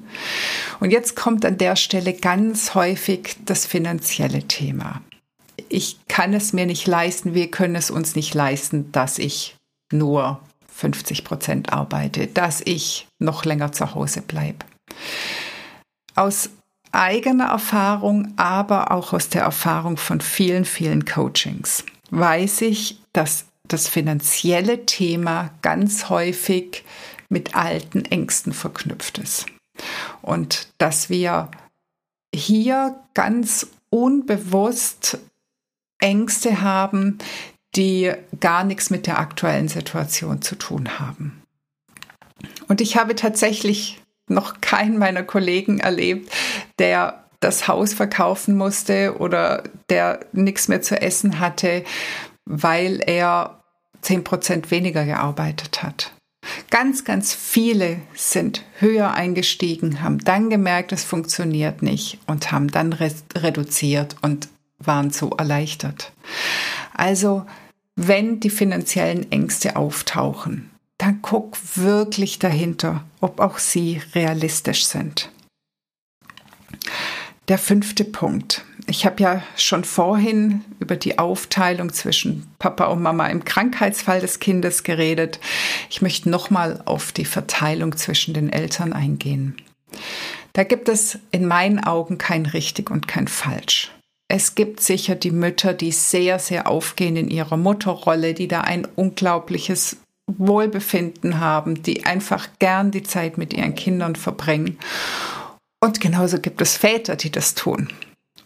Und 0.80 0.90
jetzt 0.90 1.16
kommt 1.16 1.44
an 1.44 1.58
der 1.58 1.76
Stelle 1.76 2.12
ganz 2.12 2.74
häufig 2.74 3.36
das 3.44 3.66
finanzielle 3.66 4.42
Thema. 4.42 5.00
Ich 5.68 5.98
kann 6.08 6.34
es 6.34 6.52
mir 6.52 6.66
nicht 6.66 6.86
leisten, 6.86 7.34
wir 7.34 7.50
können 7.50 7.76
es 7.76 7.90
uns 7.90 8.16
nicht 8.16 8.34
leisten, 8.34 8.90
dass 8.92 9.18
ich 9.18 9.56
nur 9.92 10.40
50 10.74 11.24
Prozent 11.24 11.72
arbeite, 11.72 12.26
dass 12.26 12.60
ich 12.62 13.06
noch 13.20 13.44
länger 13.44 13.70
zu 13.70 13.94
Hause 13.94 14.22
bleibe. 14.22 14.66
Aus 16.16 16.50
eigener 16.90 17.46
Erfahrung, 17.46 18.32
aber 18.36 18.90
auch 18.90 19.12
aus 19.12 19.28
der 19.28 19.42
Erfahrung 19.42 19.96
von 19.96 20.20
vielen, 20.20 20.64
vielen 20.64 21.04
Coachings 21.04 21.84
weiß 22.10 22.62
ich, 22.62 23.00
dass 23.12 23.46
das 23.72 23.88
finanzielle 23.88 24.86
Thema 24.86 25.50
ganz 25.62 26.08
häufig 26.08 26.84
mit 27.28 27.54
alten 27.54 28.04
Ängsten 28.04 28.52
verknüpft 28.52 29.18
ist. 29.18 29.46
Und 30.22 30.68
dass 30.78 31.08
wir 31.08 31.50
hier 32.34 33.00
ganz 33.14 33.68
unbewusst 33.88 35.18
Ängste 36.00 36.60
haben, 36.60 37.18
die 37.76 38.12
gar 38.40 38.64
nichts 38.64 38.90
mit 38.90 39.06
der 39.06 39.18
aktuellen 39.18 39.68
Situation 39.68 40.42
zu 40.42 40.56
tun 40.56 40.98
haben. 40.98 41.42
Und 42.68 42.80
ich 42.80 42.96
habe 42.96 43.14
tatsächlich 43.14 44.00
noch 44.26 44.60
keinen 44.60 44.98
meiner 44.98 45.22
Kollegen 45.22 45.80
erlebt, 45.80 46.32
der 46.78 47.24
das 47.40 47.68
Haus 47.68 47.94
verkaufen 47.94 48.56
musste 48.56 49.16
oder 49.18 49.64
der 49.88 50.20
nichts 50.32 50.68
mehr 50.68 50.82
zu 50.82 51.00
essen 51.00 51.40
hatte, 51.40 51.84
weil 52.44 53.00
er 53.04 53.59
zehn 54.02 54.24
Prozent 54.24 54.70
weniger 54.70 55.04
gearbeitet 55.04 55.82
hat. 55.82 56.12
Ganz, 56.70 57.04
ganz 57.04 57.34
viele 57.34 58.00
sind 58.14 58.64
höher 58.78 59.12
eingestiegen, 59.12 60.02
haben 60.02 60.18
dann 60.18 60.50
gemerkt, 60.50 60.92
es 60.92 61.04
funktioniert 61.04 61.82
nicht 61.82 62.18
und 62.26 62.50
haben 62.50 62.68
dann 62.68 62.92
re 62.92 63.12
reduziert 63.34 64.16
und 64.22 64.48
waren 64.78 65.10
so 65.10 65.30
erleichtert. 65.30 66.12
Also, 66.94 67.44
wenn 67.96 68.40
die 68.40 68.50
finanziellen 68.50 69.30
Ängste 69.30 69.76
auftauchen, 69.76 70.70
dann 70.96 71.20
guck 71.22 71.56
wirklich 71.76 72.38
dahinter, 72.38 73.04
ob 73.20 73.40
auch 73.40 73.58
sie 73.58 74.00
realistisch 74.14 74.86
sind. 74.86 75.30
Der 77.50 77.58
fünfte 77.58 78.04
Punkt. 78.04 78.64
Ich 78.86 79.04
habe 79.04 79.20
ja 79.20 79.42
schon 79.56 79.82
vorhin 79.82 80.64
über 80.78 80.94
die 80.94 81.18
Aufteilung 81.18 81.92
zwischen 81.92 82.46
Papa 82.60 82.84
und 82.84 83.02
Mama 83.02 83.26
im 83.26 83.44
Krankheitsfall 83.44 84.20
des 84.20 84.38
Kindes 84.38 84.84
geredet. 84.84 85.40
Ich 85.90 86.00
möchte 86.00 86.30
nochmal 86.30 86.80
auf 86.84 87.10
die 87.10 87.24
Verteilung 87.24 87.96
zwischen 87.96 88.34
den 88.34 88.52
Eltern 88.52 88.92
eingehen. 88.92 89.56
Da 90.52 90.62
gibt 90.62 90.88
es 90.88 91.18
in 91.32 91.44
meinen 91.44 91.82
Augen 91.82 92.18
kein 92.18 92.46
richtig 92.46 92.88
und 92.88 93.08
kein 93.08 93.26
falsch. 93.26 93.90
Es 94.28 94.54
gibt 94.54 94.78
sicher 94.78 95.16
die 95.16 95.32
Mütter, 95.32 95.74
die 95.74 95.90
sehr, 95.90 96.38
sehr 96.38 96.68
aufgehen 96.68 97.16
in 97.16 97.30
ihrer 97.30 97.56
Mutterrolle, 97.56 98.32
die 98.32 98.46
da 98.46 98.60
ein 98.60 98.86
unglaubliches 98.94 99.96
Wohlbefinden 100.28 101.40
haben, 101.40 101.82
die 101.82 102.06
einfach 102.06 102.46
gern 102.60 102.92
die 102.92 103.02
Zeit 103.02 103.38
mit 103.38 103.52
ihren 103.52 103.74
Kindern 103.74 104.14
verbringen. 104.14 104.78
Und 105.80 106.00
genauso 106.00 106.38
gibt 106.38 106.60
es 106.60 106.76
Väter, 106.76 107.16
die 107.16 107.30
das 107.30 107.54
tun. 107.54 107.88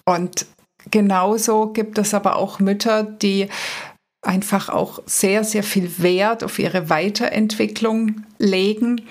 Und 0.04 0.46
genauso 0.90 1.72
gibt 1.72 1.98
es 1.98 2.14
aber 2.14 2.36
auch 2.36 2.60
Mütter, 2.60 3.02
die 3.02 3.48
einfach 4.22 4.68
auch 4.68 5.00
sehr, 5.06 5.44
sehr 5.44 5.62
viel 5.62 5.98
Wert 5.98 6.44
auf 6.44 6.58
ihre 6.58 6.88
Weiterentwicklung 6.88 8.22
legen, 8.38 9.02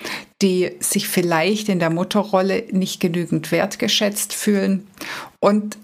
die 0.42 0.72
sich 0.80 1.08
vielleicht 1.08 1.68
in 1.68 1.78
der 1.78 1.90
Mutterrolle 1.90 2.64
nicht 2.70 3.00
genügend 3.00 3.52
wertgeschätzt 3.52 4.34
fühlen. 4.34 4.86
Und 5.40 5.78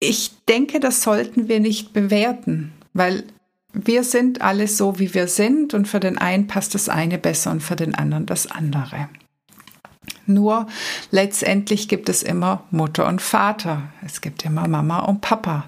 ich 0.00 0.30
denke, 0.48 0.80
das 0.80 1.02
sollten 1.02 1.48
wir 1.48 1.60
nicht 1.60 1.92
bewerten, 1.92 2.72
weil 2.94 3.24
wir 3.72 4.02
sind 4.04 4.40
alle 4.40 4.66
so, 4.66 4.98
wie 4.98 5.12
wir 5.12 5.28
sind 5.28 5.74
und 5.74 5.86
für 5.86 6.00
den 6.00 6.18
einen 6.18 6.46
passt 6.46 6.74
das 6.74 6.88
eine 6.88 7.18
besser 7.18 7.50
und 7.50 7.62
für 7.62 7.76
den 7.76 7.94
anderen 7.94 8.26
das 8.26 8.50
andere. 8.50 9.08
Nur 10.28 10.66
letztendlich 11.10 11.88
gibt 11.88 12.08
es 12.08 12.22
immer 12.22 12.64
Mutter 12.70 13.06
und 13.06 13.22
Vater. 13.22 13.84
Es 14.04 14.20
gibt 14.20 14.44
immer 14.44 14.68
Mama 14.68 15.00
und 15.00 15.22
Papa. 15.22 15.64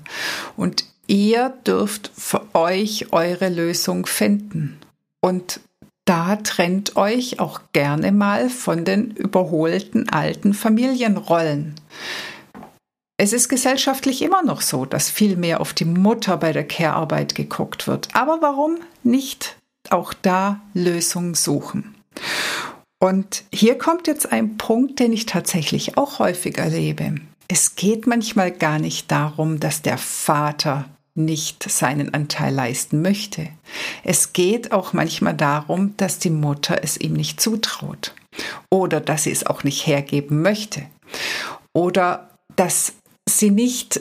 Und 0.57 0.85
ihr 1.07 1.55
dürft 1.67 2.13
für 2.15 2.43
euch 2.55 3.13
eure 3.13 3.49
Lösung 3.49 4.05
finden. 4.05 4.79
Und 5.21 5.61
da 6.05 6.37
trennt 6.37 6.97
euch 6.97 7.41
auch 7.41 7.61
gerne 7.73 8.13
mal 8.13 8.51
von 8.51 8.85
den 8.85 9.13
überholten 9.13 10.11
alten 10.11 10.53
Familienrollen. 10.53 11.75
Es 13.17 13.33
ist 13.33 13.49
gesellschaftlich 13.49 14.21
immer 14.21 14.43
noch 14.43 14.61
so, 14.61 14.85
dass 14.85 15.09
viel 15.09 15.37
mehr 15.37 15.61
auf 15.61 15.73
die 15.73 15.85
Mutter 15.85 16.37
bei 16.37 16.53
der 16.53 16.67
Care-Arbeit 16.67 17.35
geguckt 17.35 17.87
wird. 17.87 18.09
Aber 18.15 18.39
warum 18.43 18.79
nicht 19.03 19.57
auch 19.89 20.13
da 20.13 20.61
Lösungen 20.75 21.35
suchen? 21.35 21.95
Und 23.03 23.45
hier 23.53 23.79
kommt 23.79 24.07
jetzt 24.07 24.31
ein 24.31 24.59
Punkt, 24.59 25.01
den 25.01 25.13
ich 25.13 25.25
tatsächlich 25.25 25.97
auch 25.97 26.19
häufig 26.19 26.59
erlebe. 26.59 27.15
Es 27.49 27.75
geht 27.75 28.07
manchmal 28.07 28.53
gar 28.53 28.79
nicht 28.79 29.11
darum, 29.11 29.59
dass 29.59 29.83
der 29.83 29.99
Vater 29.99 30.85
nicht 31.15 31.69
seinen 31.69 32.15
Anteil 32.15 32.55
leisten 32.55 33.03
möchte. 33.03 33.49
Es 34.05 34.33
geht 34.33 34.73
auch 34.73 34.93
manchmal 34.93 35.35
darum, 35.35 35.95
dass 35.97 36.19
die 36.19 36.31
Mutter 36.31 36.85
es 36.85 36.99
ihm 36.99 37.15
nicht 37.15 37.41
zutraut 37.41 38.15
oder 38.71 39.01
dass 39.01 39.25
sie 39.25 39.33
es 39.33 39.47
auch 39.47 39.65
nicht 39.65 39.87
hergeben 39.87 40.43
möchte 40.43 40.83
oder 41.73 42.31
dass 42.55 42.93
sie 43.29 43.51
nicht 43.51 44.01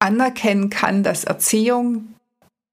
anerkennen 0.00 0.70
kann, 0.70 1.02
dass 1.02 1.24
Erziehung 1.24 2.14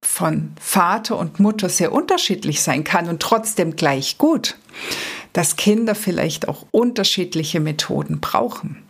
von 0.03 0.53
Vater 0.59 1.17
und 1.17 1.39
Mutter 1.39 1.69
sehr 1.69 1.91
unterschiedlich 1.91 2.61
sein 2.63 2.83
kann 2.83 3.07
und 3.07 3.21
trotzdem 3.21 3.75
gleich 3.75 4.17
gut 4.17 4.57
dass 5.33 5.55
Kinder 5.55 5.95
vielleicht 5.95 6.47
auch 6.47 6.65
unterschiedliche 6.71 7.59
Methoden 7.59 8.19
brauchen. 8.19 8.83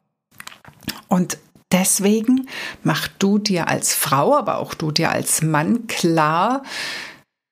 Und 1.07 1.37
deswegen 1.71 2.47
mach 2.83 3.07
du 3.07 3.37
dir 3.37 3.67
als 3.67 3.93
Frau, 3.93 4.35
aber 4.35 4.57
auch 4.57 4.73
du 4.73 4.91
dir 4.91 5.11
als 5.11 5.41
Mann 5.41 5.87
klar, 5.87 6.63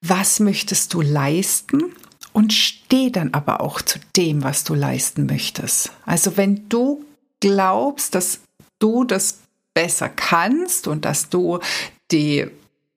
was 0.01 0.39
möchtest 0.39 0.93
du 0.93 1.01
leisten 1.01 1.93
und 2.31 2.53
steh 2.53 3.09
dann 3.09 3.33
aber 3.33 3.61
auch 3.61 3.81
zu 3.81 3.99
dem, 4.15 4.43
was 4.43 4.63
du 4.63 4.73
leisten 4.73 5.25
möchtest. 5.25 5.91
Also 6.05 6.37
wenn 6.37 6.69
du 6.69 7.03
glaubst, 7.39 8.15
dass 8.15 8.41
du 8.79 9.03
das 9.03 9.39
besser 9.73 10.09
kannst 10.09 10.87
und 10.87 11.05
dass 11.05 11.29
du 11.29 11.59
die 12.11 12.47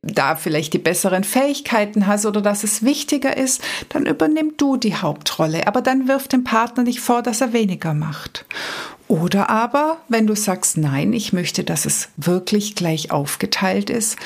da 0.02 0.35
vielleicht 0.35 0.73
die 0.73 0.78
besseren 0.78 1.23
Fähigkeiten 1.23 2.06
hast 2.06 2.26
oder 2.26 2.40
dass 2.40 2.64
es 2.64 2.82
wichtiger 2.82 3.37
ist, 3.37 3.62
dann 3.88 4.06
übernimm 4.06 4.54
du 4.56 4.76
die 4.76 4.97
Hauptrolle. 4.97 5.66
Aber 5.66 5.80
dann 5.80 6.09
wirf 6.09 6.26
dem 6.26 6.44
Partner 6.44 6.82
nicht 6.82 7.00
vor, 7.00 7.23
dass 7.23 7.40
er 7.40 7.52
weniger 7.52 7.94
macht. 7.94 8.44
Oder 9.06 9.49
aber, 9.49 9.99
wenn 10.09 10.26
du 10.26 10.35
sagst, 10.35 10.76
nein, 10.76 11.12
ich 11.12 11.32
möchte, 11.32 11.64
dass 11.64 11.87
es 11.87 12.09
wirklich 12.16 12.75
gleich 12.75 13.11
aufgeteilt 13.11 13.90
ist, 13.90 14.16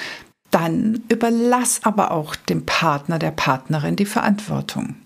dann 0.50 1.02
überlass 1.08 1.80
aber 1.82 2.12
auch 2.12 2.36
dem 2.36 2.64
Partner, 2.64 3.18
der 3.18 3.32
Partnerin 3.32 3.96
die 3.96 4.06
Verantwortung. 4.06 4.96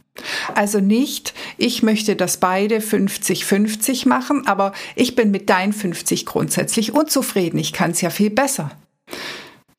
Also 0.55 0.81
nicht, 0.81 1.35
ich 1.57 1.83
möchte, 1.83 2.15
dass 2.15 2.37
beide 2.37 2.79
50-50 2.79 4.07
machen, 4.07 4.47
aber 4.47 4.73
ich 4.95 5.17
bin 5.17 5.31
mit 5.31 5.49
deinen 5.49 5.73
50 5.73 6.27
grundsätzlich 6.27 6.93
unzufrieden. 6.93 7.59
Ich 7.59 7.73
kann 7.73 7.93
es 7.93 8.01
ja 8.03 8.11
viel 8.11 8.31
besser. 8.31 8.71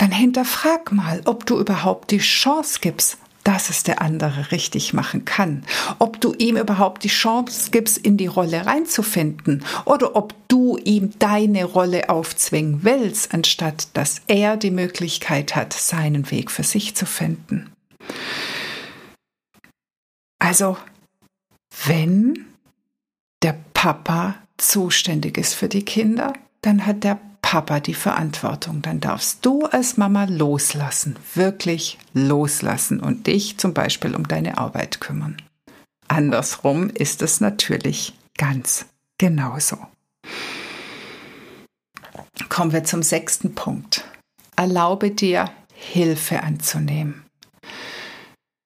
Dann 0.01 0.11
hinterfrag 0.11 0.91
mal, 0.91 1.21
ob 1.25 1.45
du 1.45 1.59
überhaupt 1.59 2.09
die 2.09 2.17
Chance 2.17 2.79
gibst, 2.81 3.19
dass 3.43 3.69
es 3.69 3.83
der 3.83 4.01
andere 4.01 4.51
richtig 4.51 4.93
machen 4.93 5.25
kann. 5.25 5.63
Ob 5.99 6.19
du 6.19 6.33
ihm 6.33 6.57
überhaupt 6.57 7.03
die 7.03 7.07
Chance 7.07 7.69
gibst, 7.69 7.99
in 7.99 8.17
die 8.17 8.25
Rolle 8.25 8.65
reinzufinden 8.65 9.63
oder 9.85 10.15
ob 10.15 10.33
du 10.47 10.77
ihm 10.77 11.13
deine 11.19 11.65
Rolle 11.65 12.09
aufzwingen 12.09 12.79
willst, 12.83 13.31
anstatt 13.31 13.89
dass 13.95 14.23
er 14.25 14.57
die 14.57 14.71
Möglichkeit 14.71 15.55
hat, 15.55 15.71
seinen 15.71 16.31
Weg 16.31 16.49
für 16.49 16.63
sich 16.63 16.95
zu 16.95 17.05
finden. 17.05 17.71
Also, 20.39 20.77
wenn 21.85 22.47
der 23.43 23.55
Papa 23.75 24.33
zuständig 24.57 25.37
ist 25.37 25.53
für 25.53 25.69
die 25.69 25.85
Kinder, 25.85 26.33
dann 26.63 26.87
hat 26.87 27.03
der 27.03 27.19
Papa 27.51 27.81
die 27.81 27.93
Verantwortung. 27.93 28.81
Dann 28.81 29.01
darfst 29.01 29.45
du 29.45 29.65
als 29.65 29.97
Mama 29.97 30.23
loslassen, 30.23 31.17
wirklich 31.33 31.97
loslassen 32.13 33.01
und 33.01 33.27
dich 33.27 33.57
zum 33.57 33.73
Beispiel 33.73 34.15
um 34.15 34.25
deine 34.25 34.57
Arbeit 34.57 35.01
kümmern. 35.01 35.35
Andersrum 36.07 36.89
ist 36.89 37.21
es 37.21 37.41
natürlich 37.41 38.13
ganz 38.37 38.85
genauso. 39.17 39.77
Kommen 42.47 42.71
wir 42.71 42.85
zum 42.85 43.03
sechsten 43.03 43.53
Punkt. 43.53 44.05
Erlaube 44.55 45.11
dir, 45.11 45.51
Hilfe 45.73 46.43
anzunehmen. 46.43 47.25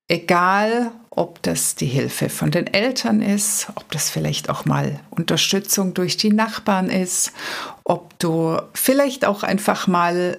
Egal, 0.08 0.92
ob 1.16 1.42
das 1.44 1.76
die 1.76 1.86
Hilfe 1.86 2.30
von 2.30 2.52
den 2.52 2.68
Eltern 2.68 3.22
ist, 3.22 3.68
ob 3.76 3.90
das 3.92 4.10
vielleicht 4.10 4.50
auch 4.50 4.66
mal 4.66 5.00
Unterstützung 5.10 5.94
durch 5.94 6.18
die 6.18 6.34
Nachbarn 6.34 6.90
ist, 6.90 7.32
ob 7.84 8.18
du 8.20 8.60
vielleicht 8.74 9.26
auch 9.26 9.44
einfach 9.44 9.88
mal 9.88 10.38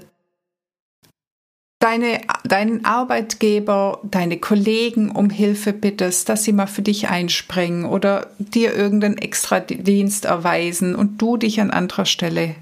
deine, 1.79 2.21
deinen 2.45 2.85
Arbeitgeber, 2.85 4.01
deine 4.05 4.39
Kollegen 4.39 5.11
um 5.11 5.31
Hilfe 5.31 5.73
bittest, 5.73 6.29
dass 6.29 6.45
sie 6.45 6.53
mal 6.53 6.67
für 6.67 6.83
dich 6.83 7.09
einspringen 7.09 7.85
oder 7.85 8.31
dir 8.39 8.75
irgendeinen 8.75 9.19
extra 9.19 9.61
Dienst 9.61 10.25
erweisen 10.25 10.95
und 10.95 11.21
du 11.23 11.37
dich 11.37 11.61
an 11.61 11.71
anderer 11.71 12.07
Stelle 12.07 12.55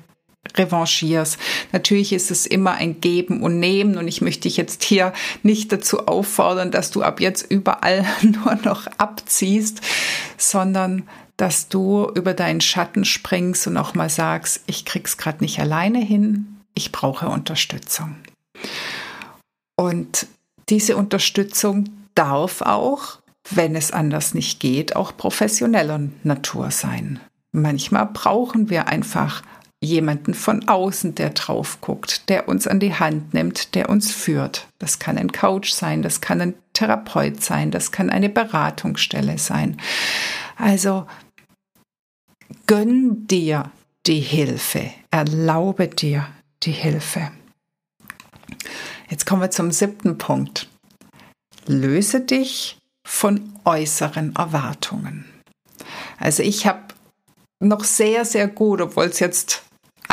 revanchierst. 0.56 1.38
Natürlich 1.72 2.12
ist 2.12 2.30
es 2.30 2.46
immer 2.46 2.72
ein 2.72 3.00
Geben 3.00 3.42
und 3.42 3.58
Nehmen 3.58 3.96
und 3.96 4.08
ich 4.08 4.20
möchte 4.20 4.42
dich 4.42 4.56
jetzt 4.56 4.84
hier 4.84 5.12
nicht 5.42 5.72
dazu 5.72 6.06
auffordern, 6.06 6.70
dass 6.70 6.90
du 6.90 7.02
ab 7.02 7.20
jetzt 7.20 7.50
überall 7.50 8.04
nur 8.22 8.56
noch 8.64 8.86
abziehst, 8.98 9.80
sondern 10.36 11.08
dass 11.36 11.68
du 11.68 12.10
über 12.14 12.34
deinen 12.34 12.60
Schatten 12.60 13.04
springst 13.04 13.66
und 13.66 13.76
auch 13.76 13.94
mal 13.94 14.10
sagst, 14.10 14.62
ich 14.66 14.84
krieg's 14.84 15.16
gerade 15.16 15.42
nicht 15.42 15.58
alleine 15.58 15.98
hin, 15.98 16.58
ich 16.74 16.92
brauche 16.92 17.28
Unterstützung. 17.28 18.16
Und 19.76 20.26
diese 20.68 20.96
Unterstützung 20.96 21.90
darf 22.14 22.62
auch, 22.62 23.18
wenn 23.50 23.74
es 23.76 23.90
anders 23.90 24.34
nicht 24.34 24.60
geht, 24.60 24.96
auch 24.96 25.16
professioneller 25.16 26.00
Natur 26.22 26.70
sein. 26.70 27.20
Manchmal 27.52 28.06
brauchen 28.06 28.70
wir 28.70 28.88
einfach 28.88 29.42
jemanden 29.84 30.34
von 30.34 30.68
außen, 30.68 31.14
der 31.14 31.30
drauf 31.30 31.80
guckt, 31.80 32.28
der 32.28 32.48
uns 32.48 32.66
an 32.66 32.80
die 32.80 32.94
Hand 32.94 33.34
nimmt, 33.34 33.74
der 33.74 33.88
uns 33.88 34.10
führt. 34.12 34.66
Das 34.78 34.98
kann 34.98 35.18
ein 35.18 35.32
Coach 35.32 35.72
sein, 35.72 36.02
das 36.02 36.20
kann 36.20 36.40
ein 36.40 36.54
Therapeut 36.72 37.42
sein, 37.42 37.70
das 37.70 37.92
kann 37.92 38.10
eine 38.10 38.28
Beratungsstelle 38.28 39.38
sein. 39.38 39.80
Also 40.56 41.06
gönn 42.66 43.26
dir 43.26 43.70
die 44.06 44.20
Hilfe, 44.20 44.90
erlaube 45.10 45.88
dir 45.88 46.26
die 46.62 46.72
Hilfe. 46.72 47.30
Jetzt 49.08 49.26
kommen 49.26 49.42
wir 49.42 49.50
zum 49.50 49.70
siebten 49.70 50.18
Punkt. 50.18 50.68
Löse 51.66 52.20
dich 52.20 52.78
von 53.06 53.52
äußeren 53.64 54.34
Erwartungen. 54.36 55.24
Also 56.18 56.42
ich 56.42 56.66
habe 56.66 56.82
noch 57.60 57.84
sehr, 57.84 58.24
sehr 58.24 58.48
gut, 58.48 58.80
obwohl 58.80 59.06
es 59.06 59.20
jetzt 59.20 59.62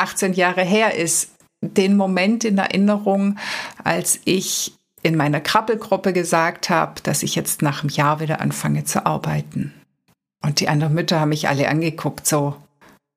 18 0.02 0.34
Jahre 0.34 0.62
her 0.62 0.94
ist, 0.96 1.30
den 1.62 1.96
Moment 1.96 2.44
in 2.44 2.58
Erinnerung, 2.58 3.38
als 3.82 4.20
ich 4.24 4.74
in 5.02 5.16
meiner 5.16 5.40
Krabbelgruppe 5.40 6.12
gesagt 6.12 6.70
habe, 6.70 7.00
dass 7.02 7.22
ich 7.22 7.34
jetzt 7.34 7.62
nach 7.62 7.82
einem 7.82 7.90
Jahr 7.90 8.20
wieder 8.20 8.40
anfange 8.40 8.84
zu 8.84 9.06
arbeiten. 9.06 9.72
Und 10.44 10.60
die 10.60 10.68
anderen 10.68 10.94
Mütter 10.94 11.20
haben 11.20 11.30
mich 11.30 11.48
alle 11.48 11.68
angeguckt, 11.68 12.26
so, 12.26 12.56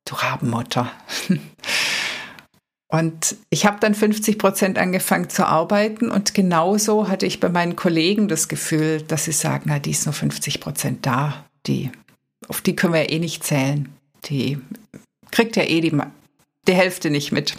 du 0.06 0.16
Rabenmutter. 0.16 0.92
Und 2.88 3.36
ich 3.50 3.66
habe 3.66 3.80
dann 3.80 3.96
50 3.96 4.38
Prozent 4.38 4.78
angefangen 4.78 5.30
zu 5.30 5.46
arbeiten 5.46 6.12
und 6.12 6.34
genauso 6.34 7.10
hatte 7.10 7.26
ich 7.26 7.40
bei 7.40 7.50
meinen 7.50 7.76
Kollegen 7.76 8.28
das 8.30 8.48
Gefühl, 8.48 9.02
dass 9.02 9.26
sie 9.26 9.34
sagen, 9.34 9.64
na, 9.66 9.80
die 9.80 9.92
ist 9.92 10.06
nur 10.06 10.14
50 10.14 10.62
Prozent 10.62 11.06
da, 11.06 11.46
die, 11.66 11.92
auf 12.48 12.62
die 12.62 12.76
können 12.76 12.94
wir 12.94 13.02
ja 13.02 13.10
eh 13.10 13.20
nicht 13.20 13.44
zählen. 13.44 13.90
Die 14.26 14.60
kriegt 15.32 15.58
ja 15.58 15.64
eh 15.64 15.82
die 15.82 15.92
die 16.68 16.74
Hälfte 16.74 17.10
nicht 17.10 17.32
mit. 17.32 17.56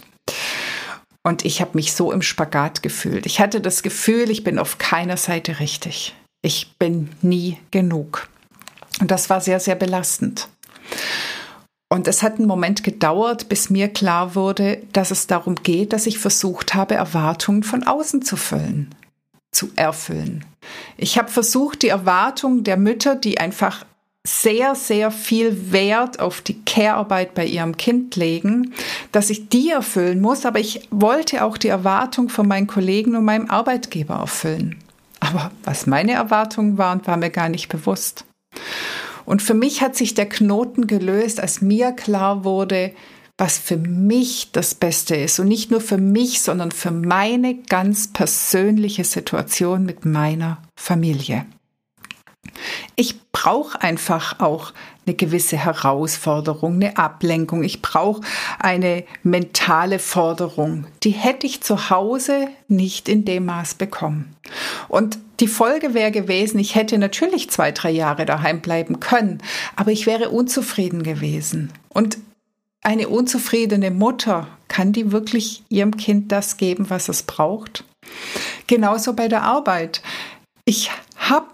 Und 1.23 1.43
ich 1.43 1.59
habe 1.59 1.71
mich 1.73 1.93
so 1.93 2.11
im 2.11 2.21
Spagat 2.21 2.81
gefühlt. 2.81 3.25
Ich 3.25 3.39
hatte 3.39 3.59
das 3.59 3.83
Gefühl, 3.83 4.29
ich 4.29 4.43
bin 4.43 4.59
auf 4.59 4.77
keiner 4.77 5.17
Seite 5.17 5.59
richtig. 5.59 6.15
Ich 6.41 6.75
bin 6.79 7.09
nie 7.21 7.57
genug. 7.71 8.29
Und 9.01 9.11
das 9.11 9.29
war 9.29 9.41
sehr, 9.41 9.59
sehr 9.59 9.75
belastend. 9.75 10.47
Und 11.89 12.07
es 12.07 12.21
hat 12.23 12.37
einen 12.37 12.47
Moment 12.47 12.83
gedauert, 12.83 13.49
bis 13.49 13.69
mir 13.69 13.87
klar 13.87 14.35
wurde, 14.35 14.81
dass 14.93 15.11
es 15.11 15.27
darum 15.27 15.55
geht, 15.55 15.93
dass 15.93 16.05
ich 16.05 16.19
versucht 16.19 16.73
habe, 16.73 16.95
Erwartungen 16.95 17.63
von 17.63 17.83
außen 17.83 18.21
zu 18.21 18.35
füllen, 18.35 18.93
zu 19.51 19.69
erfüllen. 19.75 20.45
Ich 20.97 21.17
habe 21.17 21.29
versucht, 21.29 21.81
die 21.81 21.87
Erwartungen 21.89 22.63
der 22.63 22.77
Mütter, 22.77 23.15
die 23.15 23.39
einfach 23.39 23.85
sehr, 24.27 24.75
sehr 24.75 25.09
viel 25.09 25.71
Wert 25.71 26.19
auf 26.19 26.41
die 26.41 26.61
Care-Arbeit 26.63 27.33
bei 27.33 27.45
ihrem 27.45 27.77
Kind 27.77 28.15
legen, 28.17 28.73
dass 29.11 29.29
ich 29.29 29.47
die 29.47 29.69
erfüllen 29.69 30.19
muss, 30.19 30.45
aber 30.45 30.59
ich 30.59 30.87
wollte 30.91 31.45
auch 31.45 31.57
die 31.57 31.69
Erwartung 31.69 32.27
von 32.27 32.47
meinen 32.47 32.67
Kollegen 32.67 33.15
und 33.15 33.23
meinem 33.23 33.49
Arbeitgeber 33.49 34.15
erfüllen. 34.15 34.77
Aber 35.21 35.51
was 35.63 35.87
meine 35.87 36.11
Erwartungen 36.11 36.77
waren, 36.77 37.05
war 37.07 37.17
mir 37.17 37.29
gar 37.29 37.49
nicht 37.49 37.69
bewusst. 37.69 38.25
Und 39.25 39.41
für 39.41 39.53
mich 39.53 39.81
hat 39.81 39.95
sich 39.95 40.13
der 40.13 40.27
Knoten 40.27 40.87
gelöst, 40.87 41.39
als 41.39 41.61
mir 41.61 41.91
klar 41.93 42.43
wurde, 42.43 42.93
was 43.37 43.57
für 43.57 43.77
mich 43.77 44.51
das 44.51 44.75
Beste 44.75 45.15
ist. 45.15 45.39
Und 45.39 45.47
nicht 45.47 45.71
nur 45.71 45.81
für 45.81 45.97
mich, 45.97 46.41
sondern 46.41 46.71
für 46.71 46.91
meine 46.91 47.55
ganz 47.55 48.11
persönliche 48.11 49.03
Situation 49.03 49.85
mit 49.85 50.05
meiner 50.05 50.61
Familie. 50.75 51.45
Ich 52.95 53.15
brauche 53.31 53.81
einfach 53.81 54.39
auch 54.39 54.73
eine 55.05 55.15
gewisse 55.15 55.57
Herausforderung, 55.57 56.75
eine 56.75 56.97
Ablenkung. 56.97 57.63
Ich 57.63 57.81
brauche 57.81 58.21
eine 58.59 59.05
mentale 59.23 59.99
Forderung. 59.99 60.85
Die 61.03 61.11
hätte 61.11 61.47
ich 61.47 61.61
zu 61.61 61.89
Hause 61.89 62.49
nicht 62.67 63.07
in 63.07 63.23
dem 63.25 63.45
Maß 63.45 63.75
bekommen. 63.75 64.35
Und 64.87 65.19
die 65.39 65.47
Folge 65.47 65.93
wäre 65.93 66.11
gewesen, 66.11 66.59
ich 66.59 66.75
hätte 66.75 66.97
natürlich 66.97 67.49
zwei, 67.49 67.71
drei 67.71 67.91
Jahre 67.91 68.25
daheim 68.25 68.59
bleiben 68.59 68.99
können, 68.99 69.41
aber 69.75 69.91
ich 69.91 70.07
wäre 70.07 70.29
unzufrieden 70.29 71.03
gewesen. 71.03 71.71
Und 71.89 72.17
eine 72.81 73.07
unzufriedene 73.07 73.91
Mutter, 73.91 74.47
kann 74.67 74.93
die 74.93 75.11
wirklich 75.11 75.63
ihrem 75.69 75.97
Kind 75.97 76.31
das 76.31 76.57
geben, 76.57 76.89
was 76.89 77.09
es 77.09 77.23
braucht? 77.23 77.83
Genauso 78.67 79.13
bei 79.13 79.27
der 79.27 79.43
Arbeit. 79.43 80.01
Ich 80.65 80.91
habe 81.15 81.47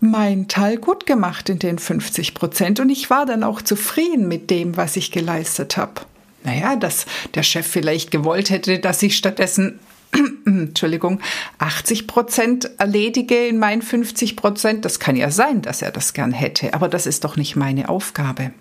meinen 0.00 0.48
Teil 0.48 0.78
gut 0.78 1.06
gemacht 1.06 1.48
in 1.48 1.58
den 1.58 1.78
50 1.78 2.34
Prozent 2.34 2.80
und 2.80 2.90
ich 2.90 3.10
war 3.10 3.26
dann 3.26 3.44
auch 3.44 3.62
zufrieden 3.62 4.28
mit 4.28 4.50
dem, 4.50 4.76
was 4.76 4.96
ich 4.96 5.12
geleistet 5.12 5.76
habe. 5.76 6.02
Naja, 6.42 6.76
dass 6.76 7.06
der 7.34 7.42
Chef 7.42 7.66
vielleicht 7.66 8.10
gewollt 8.10 8.50
hätte, 8.50 8.78
dass 8.78 9.02
ich 9.02 9.16
stattdessen 9.16 9.78
Entschuldigung, 10.46 11.20
80 11.58 12.06
Prozent 12.06 12.70
erledige 12.78 13.46
in 13.46 13.58
meinen 13.58 13.82
50 13.82 14.36
Prozent. 14.36 14.84
Das 14.84 14.98
kann 14.98 15.16
ja 15.16 15.30
sein, 15.30 15.62
dass 15.62 15.82
er 15.82 15.92
das 15.92 16.14
gern 16.14 16.32
hätte, 16.32 16.74
aber 16.74 16.88
das 16.88 17.06
ist 17.06 17.24
doch 17.24 17.36
nicht 17.36 17.56
meine 17.56 17.88
Aufgabe. 17.88 18.52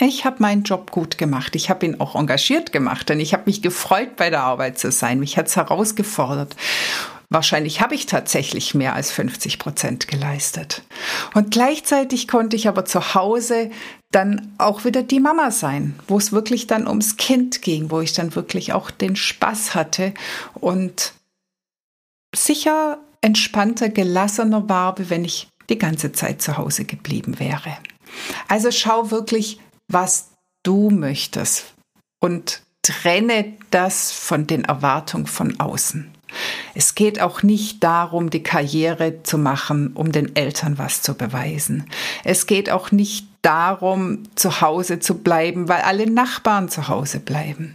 Ich 0.00 0.24
habe 0.24 0.36
meinen 0.40 0.62
Job 0.62 0.90
gut 0.90 1.18
gemacht. 1.18 1.54
Ich 1.54 1.68
habe 1.68 1.84
ihn 1.84 2.00
auch 2.00 2.16
engagiert 2.16 2.72
gemacht, 2.72 3.08
denn 3.08 3.20
ich 3.20 3.34
habe 3.34 3.44
mich 3.46 3.60
gefreut, 3.60 4.16
bei 4.16 4.30
der 4.30 4.42
Arbeit 4.42 4.78
zu 4.78 4.90
sein. 4.90 5.20
Mich 5.20 5.36
hat 5.36 5.48
es 5.48 5.56
herausgefordert. 5.56 6.56
Wahrscheinlich 7.32 7.80
habe 7.80 7.94
ich 7.94 8.04
tatsächlich 8.04 8.74
mehr 8.74 8.94
als 8.94 9.10
50 9.10 9.58
Prozent 9.58 10.06
geleistet. 10.06 10.82
Und 11.34 11.50
gleichzeitig 11.50 12.28
konnte 12.28 12.56
ich 12.56 12.68
aber 12.68 12.84
zu 12.84 13.14
Hause 13.14 13.70
dann 14.10 14.52
auch 14.58 14.84
wieder 14.84 15.02
die 15.02 15.20
Mama 15.20 15.50
sein, 15.50 15.98
wo 16.06 16.18
es 16.18 16.32
wirklich 16.32 16.66
dann 16.66 16.86
ums 16.86 17.16
Kind 17.16 17.62
ging, 17.62 17.90
wo 17.90 18.00
ich 18.00 18.12
dann 18.12 18.34
wirklich 18.34 18.74
auch 18.74 18.90
den 18.90 19.16
Spaß 19.16 19.74
hatte 19.74 20.12
und 20.54 21.14
sicher 22.36 22.98
entspannter, 23.22 23.88
gelassener 23.88 24.68
war, 24.68 24.98
wie 24.98 25.08
wenn 25.08 25.24
ich 25.24 25.48
die 25.70 25.78
ganze 25.78 26.12
Zeit 26.12 26.42
zu 26.42 26.58
Hause 26.58 26.84
geblieben 26.84 27.38
wäre. 27.38 27.78
Also 28.46 28.70
schau 28.70 29.10
wirklich, 29.10 29.58
was 29.88 30.32
du 30.62 30.90
möchtest 30.90 31.72
und 32.20 32.62
trenne 32.82 33.54
das 33.70 34.12
von 34.12 34.46
den 34.46 34.64
Erwartungen 34.64 35.26
von 35.26 35.58
außen. 35.58 36.12
Es 36.74 36.94
geht 36.94 37.20
auch 37.20 37.42
nicht 37.42 37.82
darum, 37.82 38.30
die 38.30 38.42
Karriere 38.42 39.22
zu 39.22 39.38
machen, 39.38 39.92
um 39.94 40.12
den 40.12 40.34
Eltern 40.36 40.78
was 40.78 41.02
zu 41.02 41.14
beweisen. 41.14 41.84
Es 42.24 42.46
geht 42.46 42.70
auch 42.70 42.90
nicht 42.90 43.26
darum, 43.42 44.22
zu 44.36 44.60
Hause 44.60 45.00
zu 45.00 45.18
bleiben, 45.18 45.68
weil 45.68 45.82
alle 45.82 46.08
Nachbarn 46.08 46.68
zu 46.68 46.88
Hause 46.88 47.20
bleiben. 47.20 47.74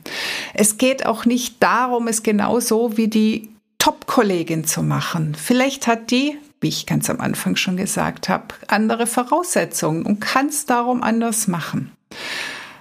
Es 0.54 0.78
geht 0.78 1.06
auch 1.06 1.26
nicht 1.26 1.62
darum, 1.62 2.08
es 2.08 2.24
genauso 2.24 2.98
wie 2.98 3.08
die 3.08 3.50
Top-Kollegin 3.78 4.66
zu 4.66 4.82
machen. 4.82 5.36
Vielleicht 5.36 5.88
hat 5.88 6.10
die, 6.10 6.38
wie 6.62 6.70
ich 6.70 6.86
ganz 6.86 7.10
am 7.10 7.22
Anfang 7.22 7.56
schon 7.56 7.78
gesagt 7.78 8.30
habe, 8.30 8.48
andere 8.68 9.06
Voraussetzungen 9.06 10.06
und 10.06 10.20
kann 10.20 10.48
es 10.48 10.66
darum 10.66 11.04
anders 11.04 11.48
machen. 11.48 11.92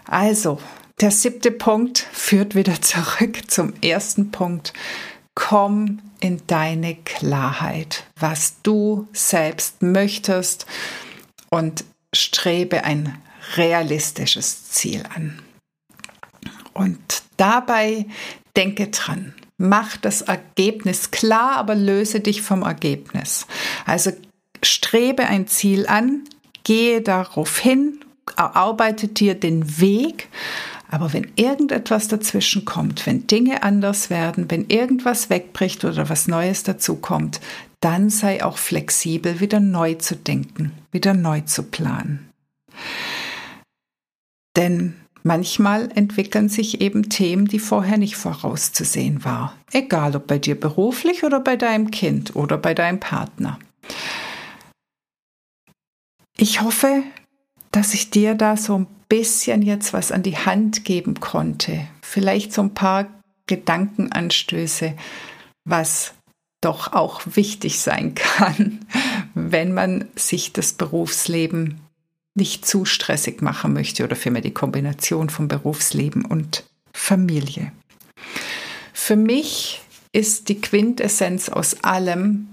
Also, 0.08 0.58
der 1.00 1.10
siebte 1.10 1.50
Punkt 1.50 1.98
führt 2.12 2.54
wieder 2.54 2.80
zurück 2.80 3.50
zum 3.50 3.74
ersten 3.82 4.30
Punkt. 4.30 4.72
Komm 5.36 6.00
in 6.18 6.42
deine 6.48 6.96
Klarheit, 6.96 8.04
was 8.18 8.62
du 8.62 9.06
selbst 9.12 9.82
möchtest 9.82 10.66
und 11.50 11.84
strebe 12.12 12.82
ein 12.82 13.16
realistisches 13.56 14.70
Ziel 14.70 15.04
an. 15.14 15.40
Und 16.72 17.22
dabei 17.36 18.06
denke 18.56 18.88
dran, 18.88 19.34
mach 19.58 19.96
das 19.98 20.22
Ergebnis 20.22 21.10
klar, 21.10 21.56
aber 21.56 21.74
löse 21.74 22.20
dich 22.20 22.42
vom 22.42 22.62
Ergebnis. 22.62 23.46
Also 23.84 24.12
strebe 24.62 25.26
ein 25.26 25.46
Ziel 25.46 25.86
an, 25.86 26.24
gehe 26.64 27.02
darauf 27.02 27.58
hin, 27.58 28.00
erarbeite 28.36 29.08
dir 29.08 29.34
den 29.34 29.78
Weg, 29.80 30.28
aber 30.88 31.12
wenn 31.12 31.30
irgendetwas 31.36 32.08
dazwischen 32.08 32.64
kommt, 32.64 33.06
wenn 33.06 33.26
Dinge 33.26 33.62
anders 33.62 34.10
werden, 34.10 34.50
wenn 34.50 34.66
irgendwas 34.68 35.30
wegbricht 35.30 35.84
oder 35.84 36.08
was 36.08 36.28
Neues 36.28 36.62
dazukommt, 36.62 37.40
dann 37.80 38.10
sei 38.10 38.44
auch 38.44 38.58
flexibel, 38.58 39.40
wieder 39.40 39.60
neu 39.60 39.94
zu 39.94 40.16
denken, 40.16 40.72
wieder 40.92 41.14
neu 41.14 41.42
zu 41.42 41.64
planen. 41.64 42.30
Denn 44.56 44.94
manchmal 45.22 45.90
entwickeln 45.94 46.48
sich 46.48 46.80
eben 46.80 47.08
Themen, 47.08 47.46
die 47.46 47.58
vorher 47.58 47.98
nicht 47.98 48.16
vorauszusehen 48.16 49.24
war. 49.24 49.54
Egal 49.72 50.16
ob 50.16 50.26
bei 50.26 50.38
dir 50.38 50.58
beruflich 50.58 51.24
oder 51.24 51.40
bei 51.40 51.56
deinem 51.56 51.90
Kind 51.90 52.34
oder 52.36 52.56
bei 52.56 52.74
deinem 52.74 53.00
Partner. 53.00 53.58
Ich 56.38 56.60
hoffe, 56.60 57.02
dass 57.72 57.94
ich 57.94 58.10
dir 58.10 58.34
da 58.34 58.56
so 58.56 58.78
ein 58.78 58.86
bisschen 59.08 59.62
jetzt 59.62 59.92
was 59.92 60.12
an 60.12 60.22
die 60.22 60.36
Hand 60.36 60.84
geben 60.84 61.20
konnte. 61.20 61.86
Vielleicht 62.02 62.52
so 62.52 62.62
ein 62.62 62.74
paar 62.74 63.06
Gedankenanstöße, 63.46 64.94
was 65.64 66.14
doch 66.60 66.92
auch 66.92 67.22
wichtig 67.26 67.80
sein 67.80 68.14
kann, 68.14 68.80
wenn 69.34 69.72
man 69.72 70.06
sich 70.16 70.52
das 70.52 70.72
Berufsleben 70.72 71.80
nicht 72.34 72.66
zu 72.66 72.84
stressig 72.84 73.40
machen 73.40 73.72
möchte 73.72 74.04
oder 74.04 74.16
vielmehr 74.16 74.42
die 74.42 74.54
Kombination 74.54 75.30
von 75.30 75.48
Berufsleben 75.48 76.24
und 76.24 76.64
Familie. 76.92 77.72
Für 78.92 79.16
mich 79.16 79.80
ist 80.12 80.48
die 80.48 80.60
Quintessenz 80.60 81.48
aus 81.48 81.82
allem, 81.84 82.48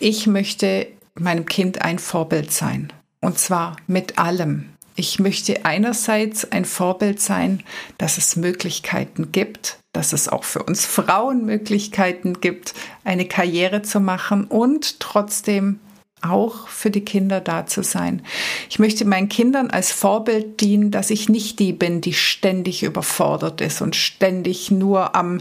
ich 0.00 0.26
möchte 0.26 0.88
meinem 1.14 1.46
Kind 1.46 1.82
ein 1.82 1.98
Vorbild 1.98 2.52
sein. 2.52 2.92
Und 3.22 3.38
zwar 3.38 3.76
mit 3.86 4.18
allem. 4.18 4.68
Ich 4.94 5.18
möchte 5.18 5.64
einerseits 5.64 6.52
ein 6.52 6.66
Vorbild 6.66 7.20
sein, 7.20 7.62
dass 7.96 8.18
es 8.18 8.36
Möglichkeiten 8.36 9.32
gibt, 9.32 9.78
dass 9.92 10.12
es 10.12 10.28
auch 10.28 10.44
für 10.44 10.62
uns 10.62 10.84
Frauen 10.84 11.46
Möglichkeiten 11.46 12.40
gibt, 12.40 12.74
eine 13.04 13.26
Karriere 13.26 13.82
zu 13.82 14.00
machen 14.00 14.44
und 14.44 15.00
trotzdem 15.00 15.78
auch 16.20 16.68
für 16.68 16.90
die 16.90 17.04
Kinder 17.04 17.40
da 17.40 17.66
zu 17.66 17.82
sein. 17.82 18.22
Ich 18.70 18.78
möchte 18.78 19.04
meinen 19.04 19.28
Kindern 19.28 19.70
als 19.70 19.92
Vorbild 19.92 20.60
dienen, 20.60 20.90
dass 20.90 21.10
ich 21.10 21.28
nicht 21.28 21.58
die 21.58 21.72
bin, 21.72 22.00
die 22.00 22.14
ständig 22.14 22.82
überfordert 22.82 23.60
ist 23.60 23.80
und 23.82 23.96
ständig 23.96 24.70
nur 24.70 25.16
am 25.16 25.40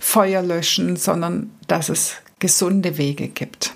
Feuer 0.00 0.42
löschen, 0.42 0.96
sondern 0.96 1.50
dass 1.66 1.88
es 1.88 2.16
gesunde 2.40 2.98
Wege 2.98 3.28
gibt. 3.28 3.74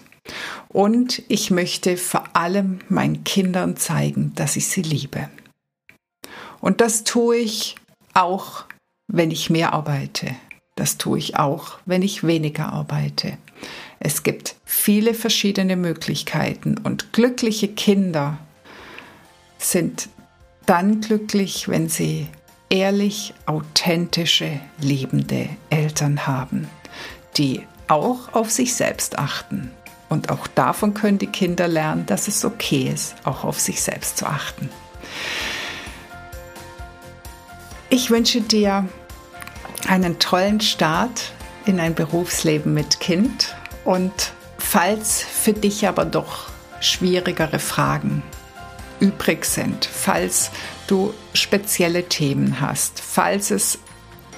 Und 0.72 1.22
ich 1.28 1.50
möchte 1.50 1.96
vor 1.96 2.24
allem 2.34 2.78
meinen 2.88 3.24
Kindern 3.24 3.76
zeigen, 3.76 4.32
dass 4.34 4.56
ich 4.56 4.68
sie 4.68 4.82
liebe. 4.82 5.28
Und 6.60 6.80
das 6.80 7.04
tue 7.04 7.36
ich 7.36 7.76
auch, 8.14 8.64
wenn 9.06 9.30
ich 9.30 9.50
mehr 9.50 9.74
arbeite. 9.74 10.34
Das 10.76 10.96
tue 10.96 11.18
ich 11.18 11.36
auch, 11.36 11.78
wenn 11.84 12.00
ich 12.02 12.26
weniger 12.26 12.72
arbeite. 12.72 13.36
Es 14.00 14.22
gibt 14.22 14.56
viele 14.64 15.12
verschiedene 15.12 15.76
Möglichkeiten 15.76 16.78
und 16.78 17.12
glückliche 17.12 17.68
Kinder 17.68 18.38
sind 19.58 20.08
dann 20.66 21.00
glücklich, 21.00 21.68
wenn 21.68 21.88
sie 21.88 22.28
ehrlich, 22.70 23.34
authentische, 23.46 24.60
liebende 24.80 25.48
Eltern 25.68 26.26
haben, 26.26 26.68
die 27.36 27.62
auch 27.88 28.32
auf 28.32 28.50
sich 28.50 28.74
selbst 28.74 29.18
achten 29.18 29.70
und 30.12 30.30
auch 30.30 30.46
davon 30.46 30.92
können 30.92 31.18
die 31.18 31.26
Kinder 31.26 31.66
lernen, 31.66 32.04
dass 32.06 32.28
es 32.28 32.44
okay 32.44 32.90
ist, 32.92 33.14
auch 33.24 33.44
auf 33.44 33.58
sich 33.58 33.80
selbst 33.80 34.18
zu 34.18 34.26
achten. 34.26 34.68
Ich 37.88 38.10
wünsche 38.10 38.42
dir 38.42 38.86
einen 39.88 40.18
tollen 40.18 40.60
Start 40.60 41.32
in 41.64 41.80
ein 41.80 41.94
Berufsleben 41.94 42.74
mit 42.74 43.00
Kind 43.00 43.54
und 43.84 44.32
falls 44.58 45.22
für 45.22 45.54
dich 45.54 45.88
aber 45.88 46.04
doch 46.04 46.50
schwierigere 46.80 47.58
Fragen 47.58 48.22
übrig 49.00 49.44
sind, 49.44 49.84
falls 49.84 50.50
du 50.86 51.14
spezielle 51.32 52.08
Themen 52.08 52.60
hast, 52.60 53.00
falls 53.00 53.50
es 53.50 53.78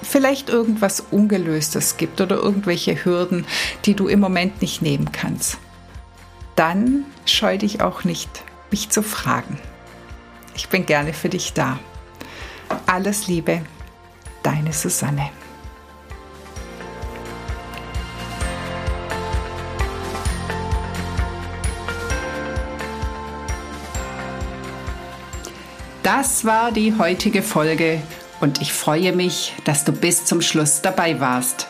vielleicht 0.03 0.49
irgendwas 0.49 1.01
Ungelöstes 1.11 1.97
gibt 1.97 2.21
oder 2.21 2.37
irgendwelche 2.37 3.05
Hürden, 3.05 3.45
die 3.85 3.95
du 3.95 4.07
im 4.07 4.21
Moment 4.21 4.63
nicht 4.63 4.83
nehmen 4.83 5.11
kannst, 5.13 5.59
dann 6.57 7.05
scheu 7.27 7.59
dich 7.59 7.81
auch 7.81 8.05
nicht, 8.05 8.45
mich 8.71 8.91
zu 8.91 9.03
fragen. 9.03 9.59
Ich 10.55 10.69
bin 10.69 10.87
gerne 10.87 11.13
für 11.13 11.29
dich 11.29 11.53
da. 11.53 11.79
Alles 12.87 13.27
Liebe, 13.27 13.63
deine 14.43 14.73
Susanne. 14.73 15.31
Das 26.03 26.45
war 26.45 26.71
die 26.71 26.99
heutige 26.99 27.43
Folge 27.43 28.03
und 28.41 28.61
ich 28.61 28.75
freue 28.75 29.13
mich, 29.15 29.55
dass 29.65 29.85
du 29.85 29.93
bis 29.93 30.27
zum 30.27 30.43
Schluss 30.43 30.83
dabei 30.83 31.19
warst. 31.19 31.67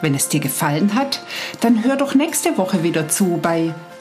Wenn 0.00 0.14
es 0.14 0.28
dir 0.28 0.40
gefallen 0.40 0.94
hat, 0.94 1.22
dann 1.60 1.84
hör 1.84 1.96
doch 1.96 2.14
nächste 2.14 2.56
Woche 2.56 2.82
wieder 2.82 3.08
zu 3.08 3.38
bei 3.40 3.74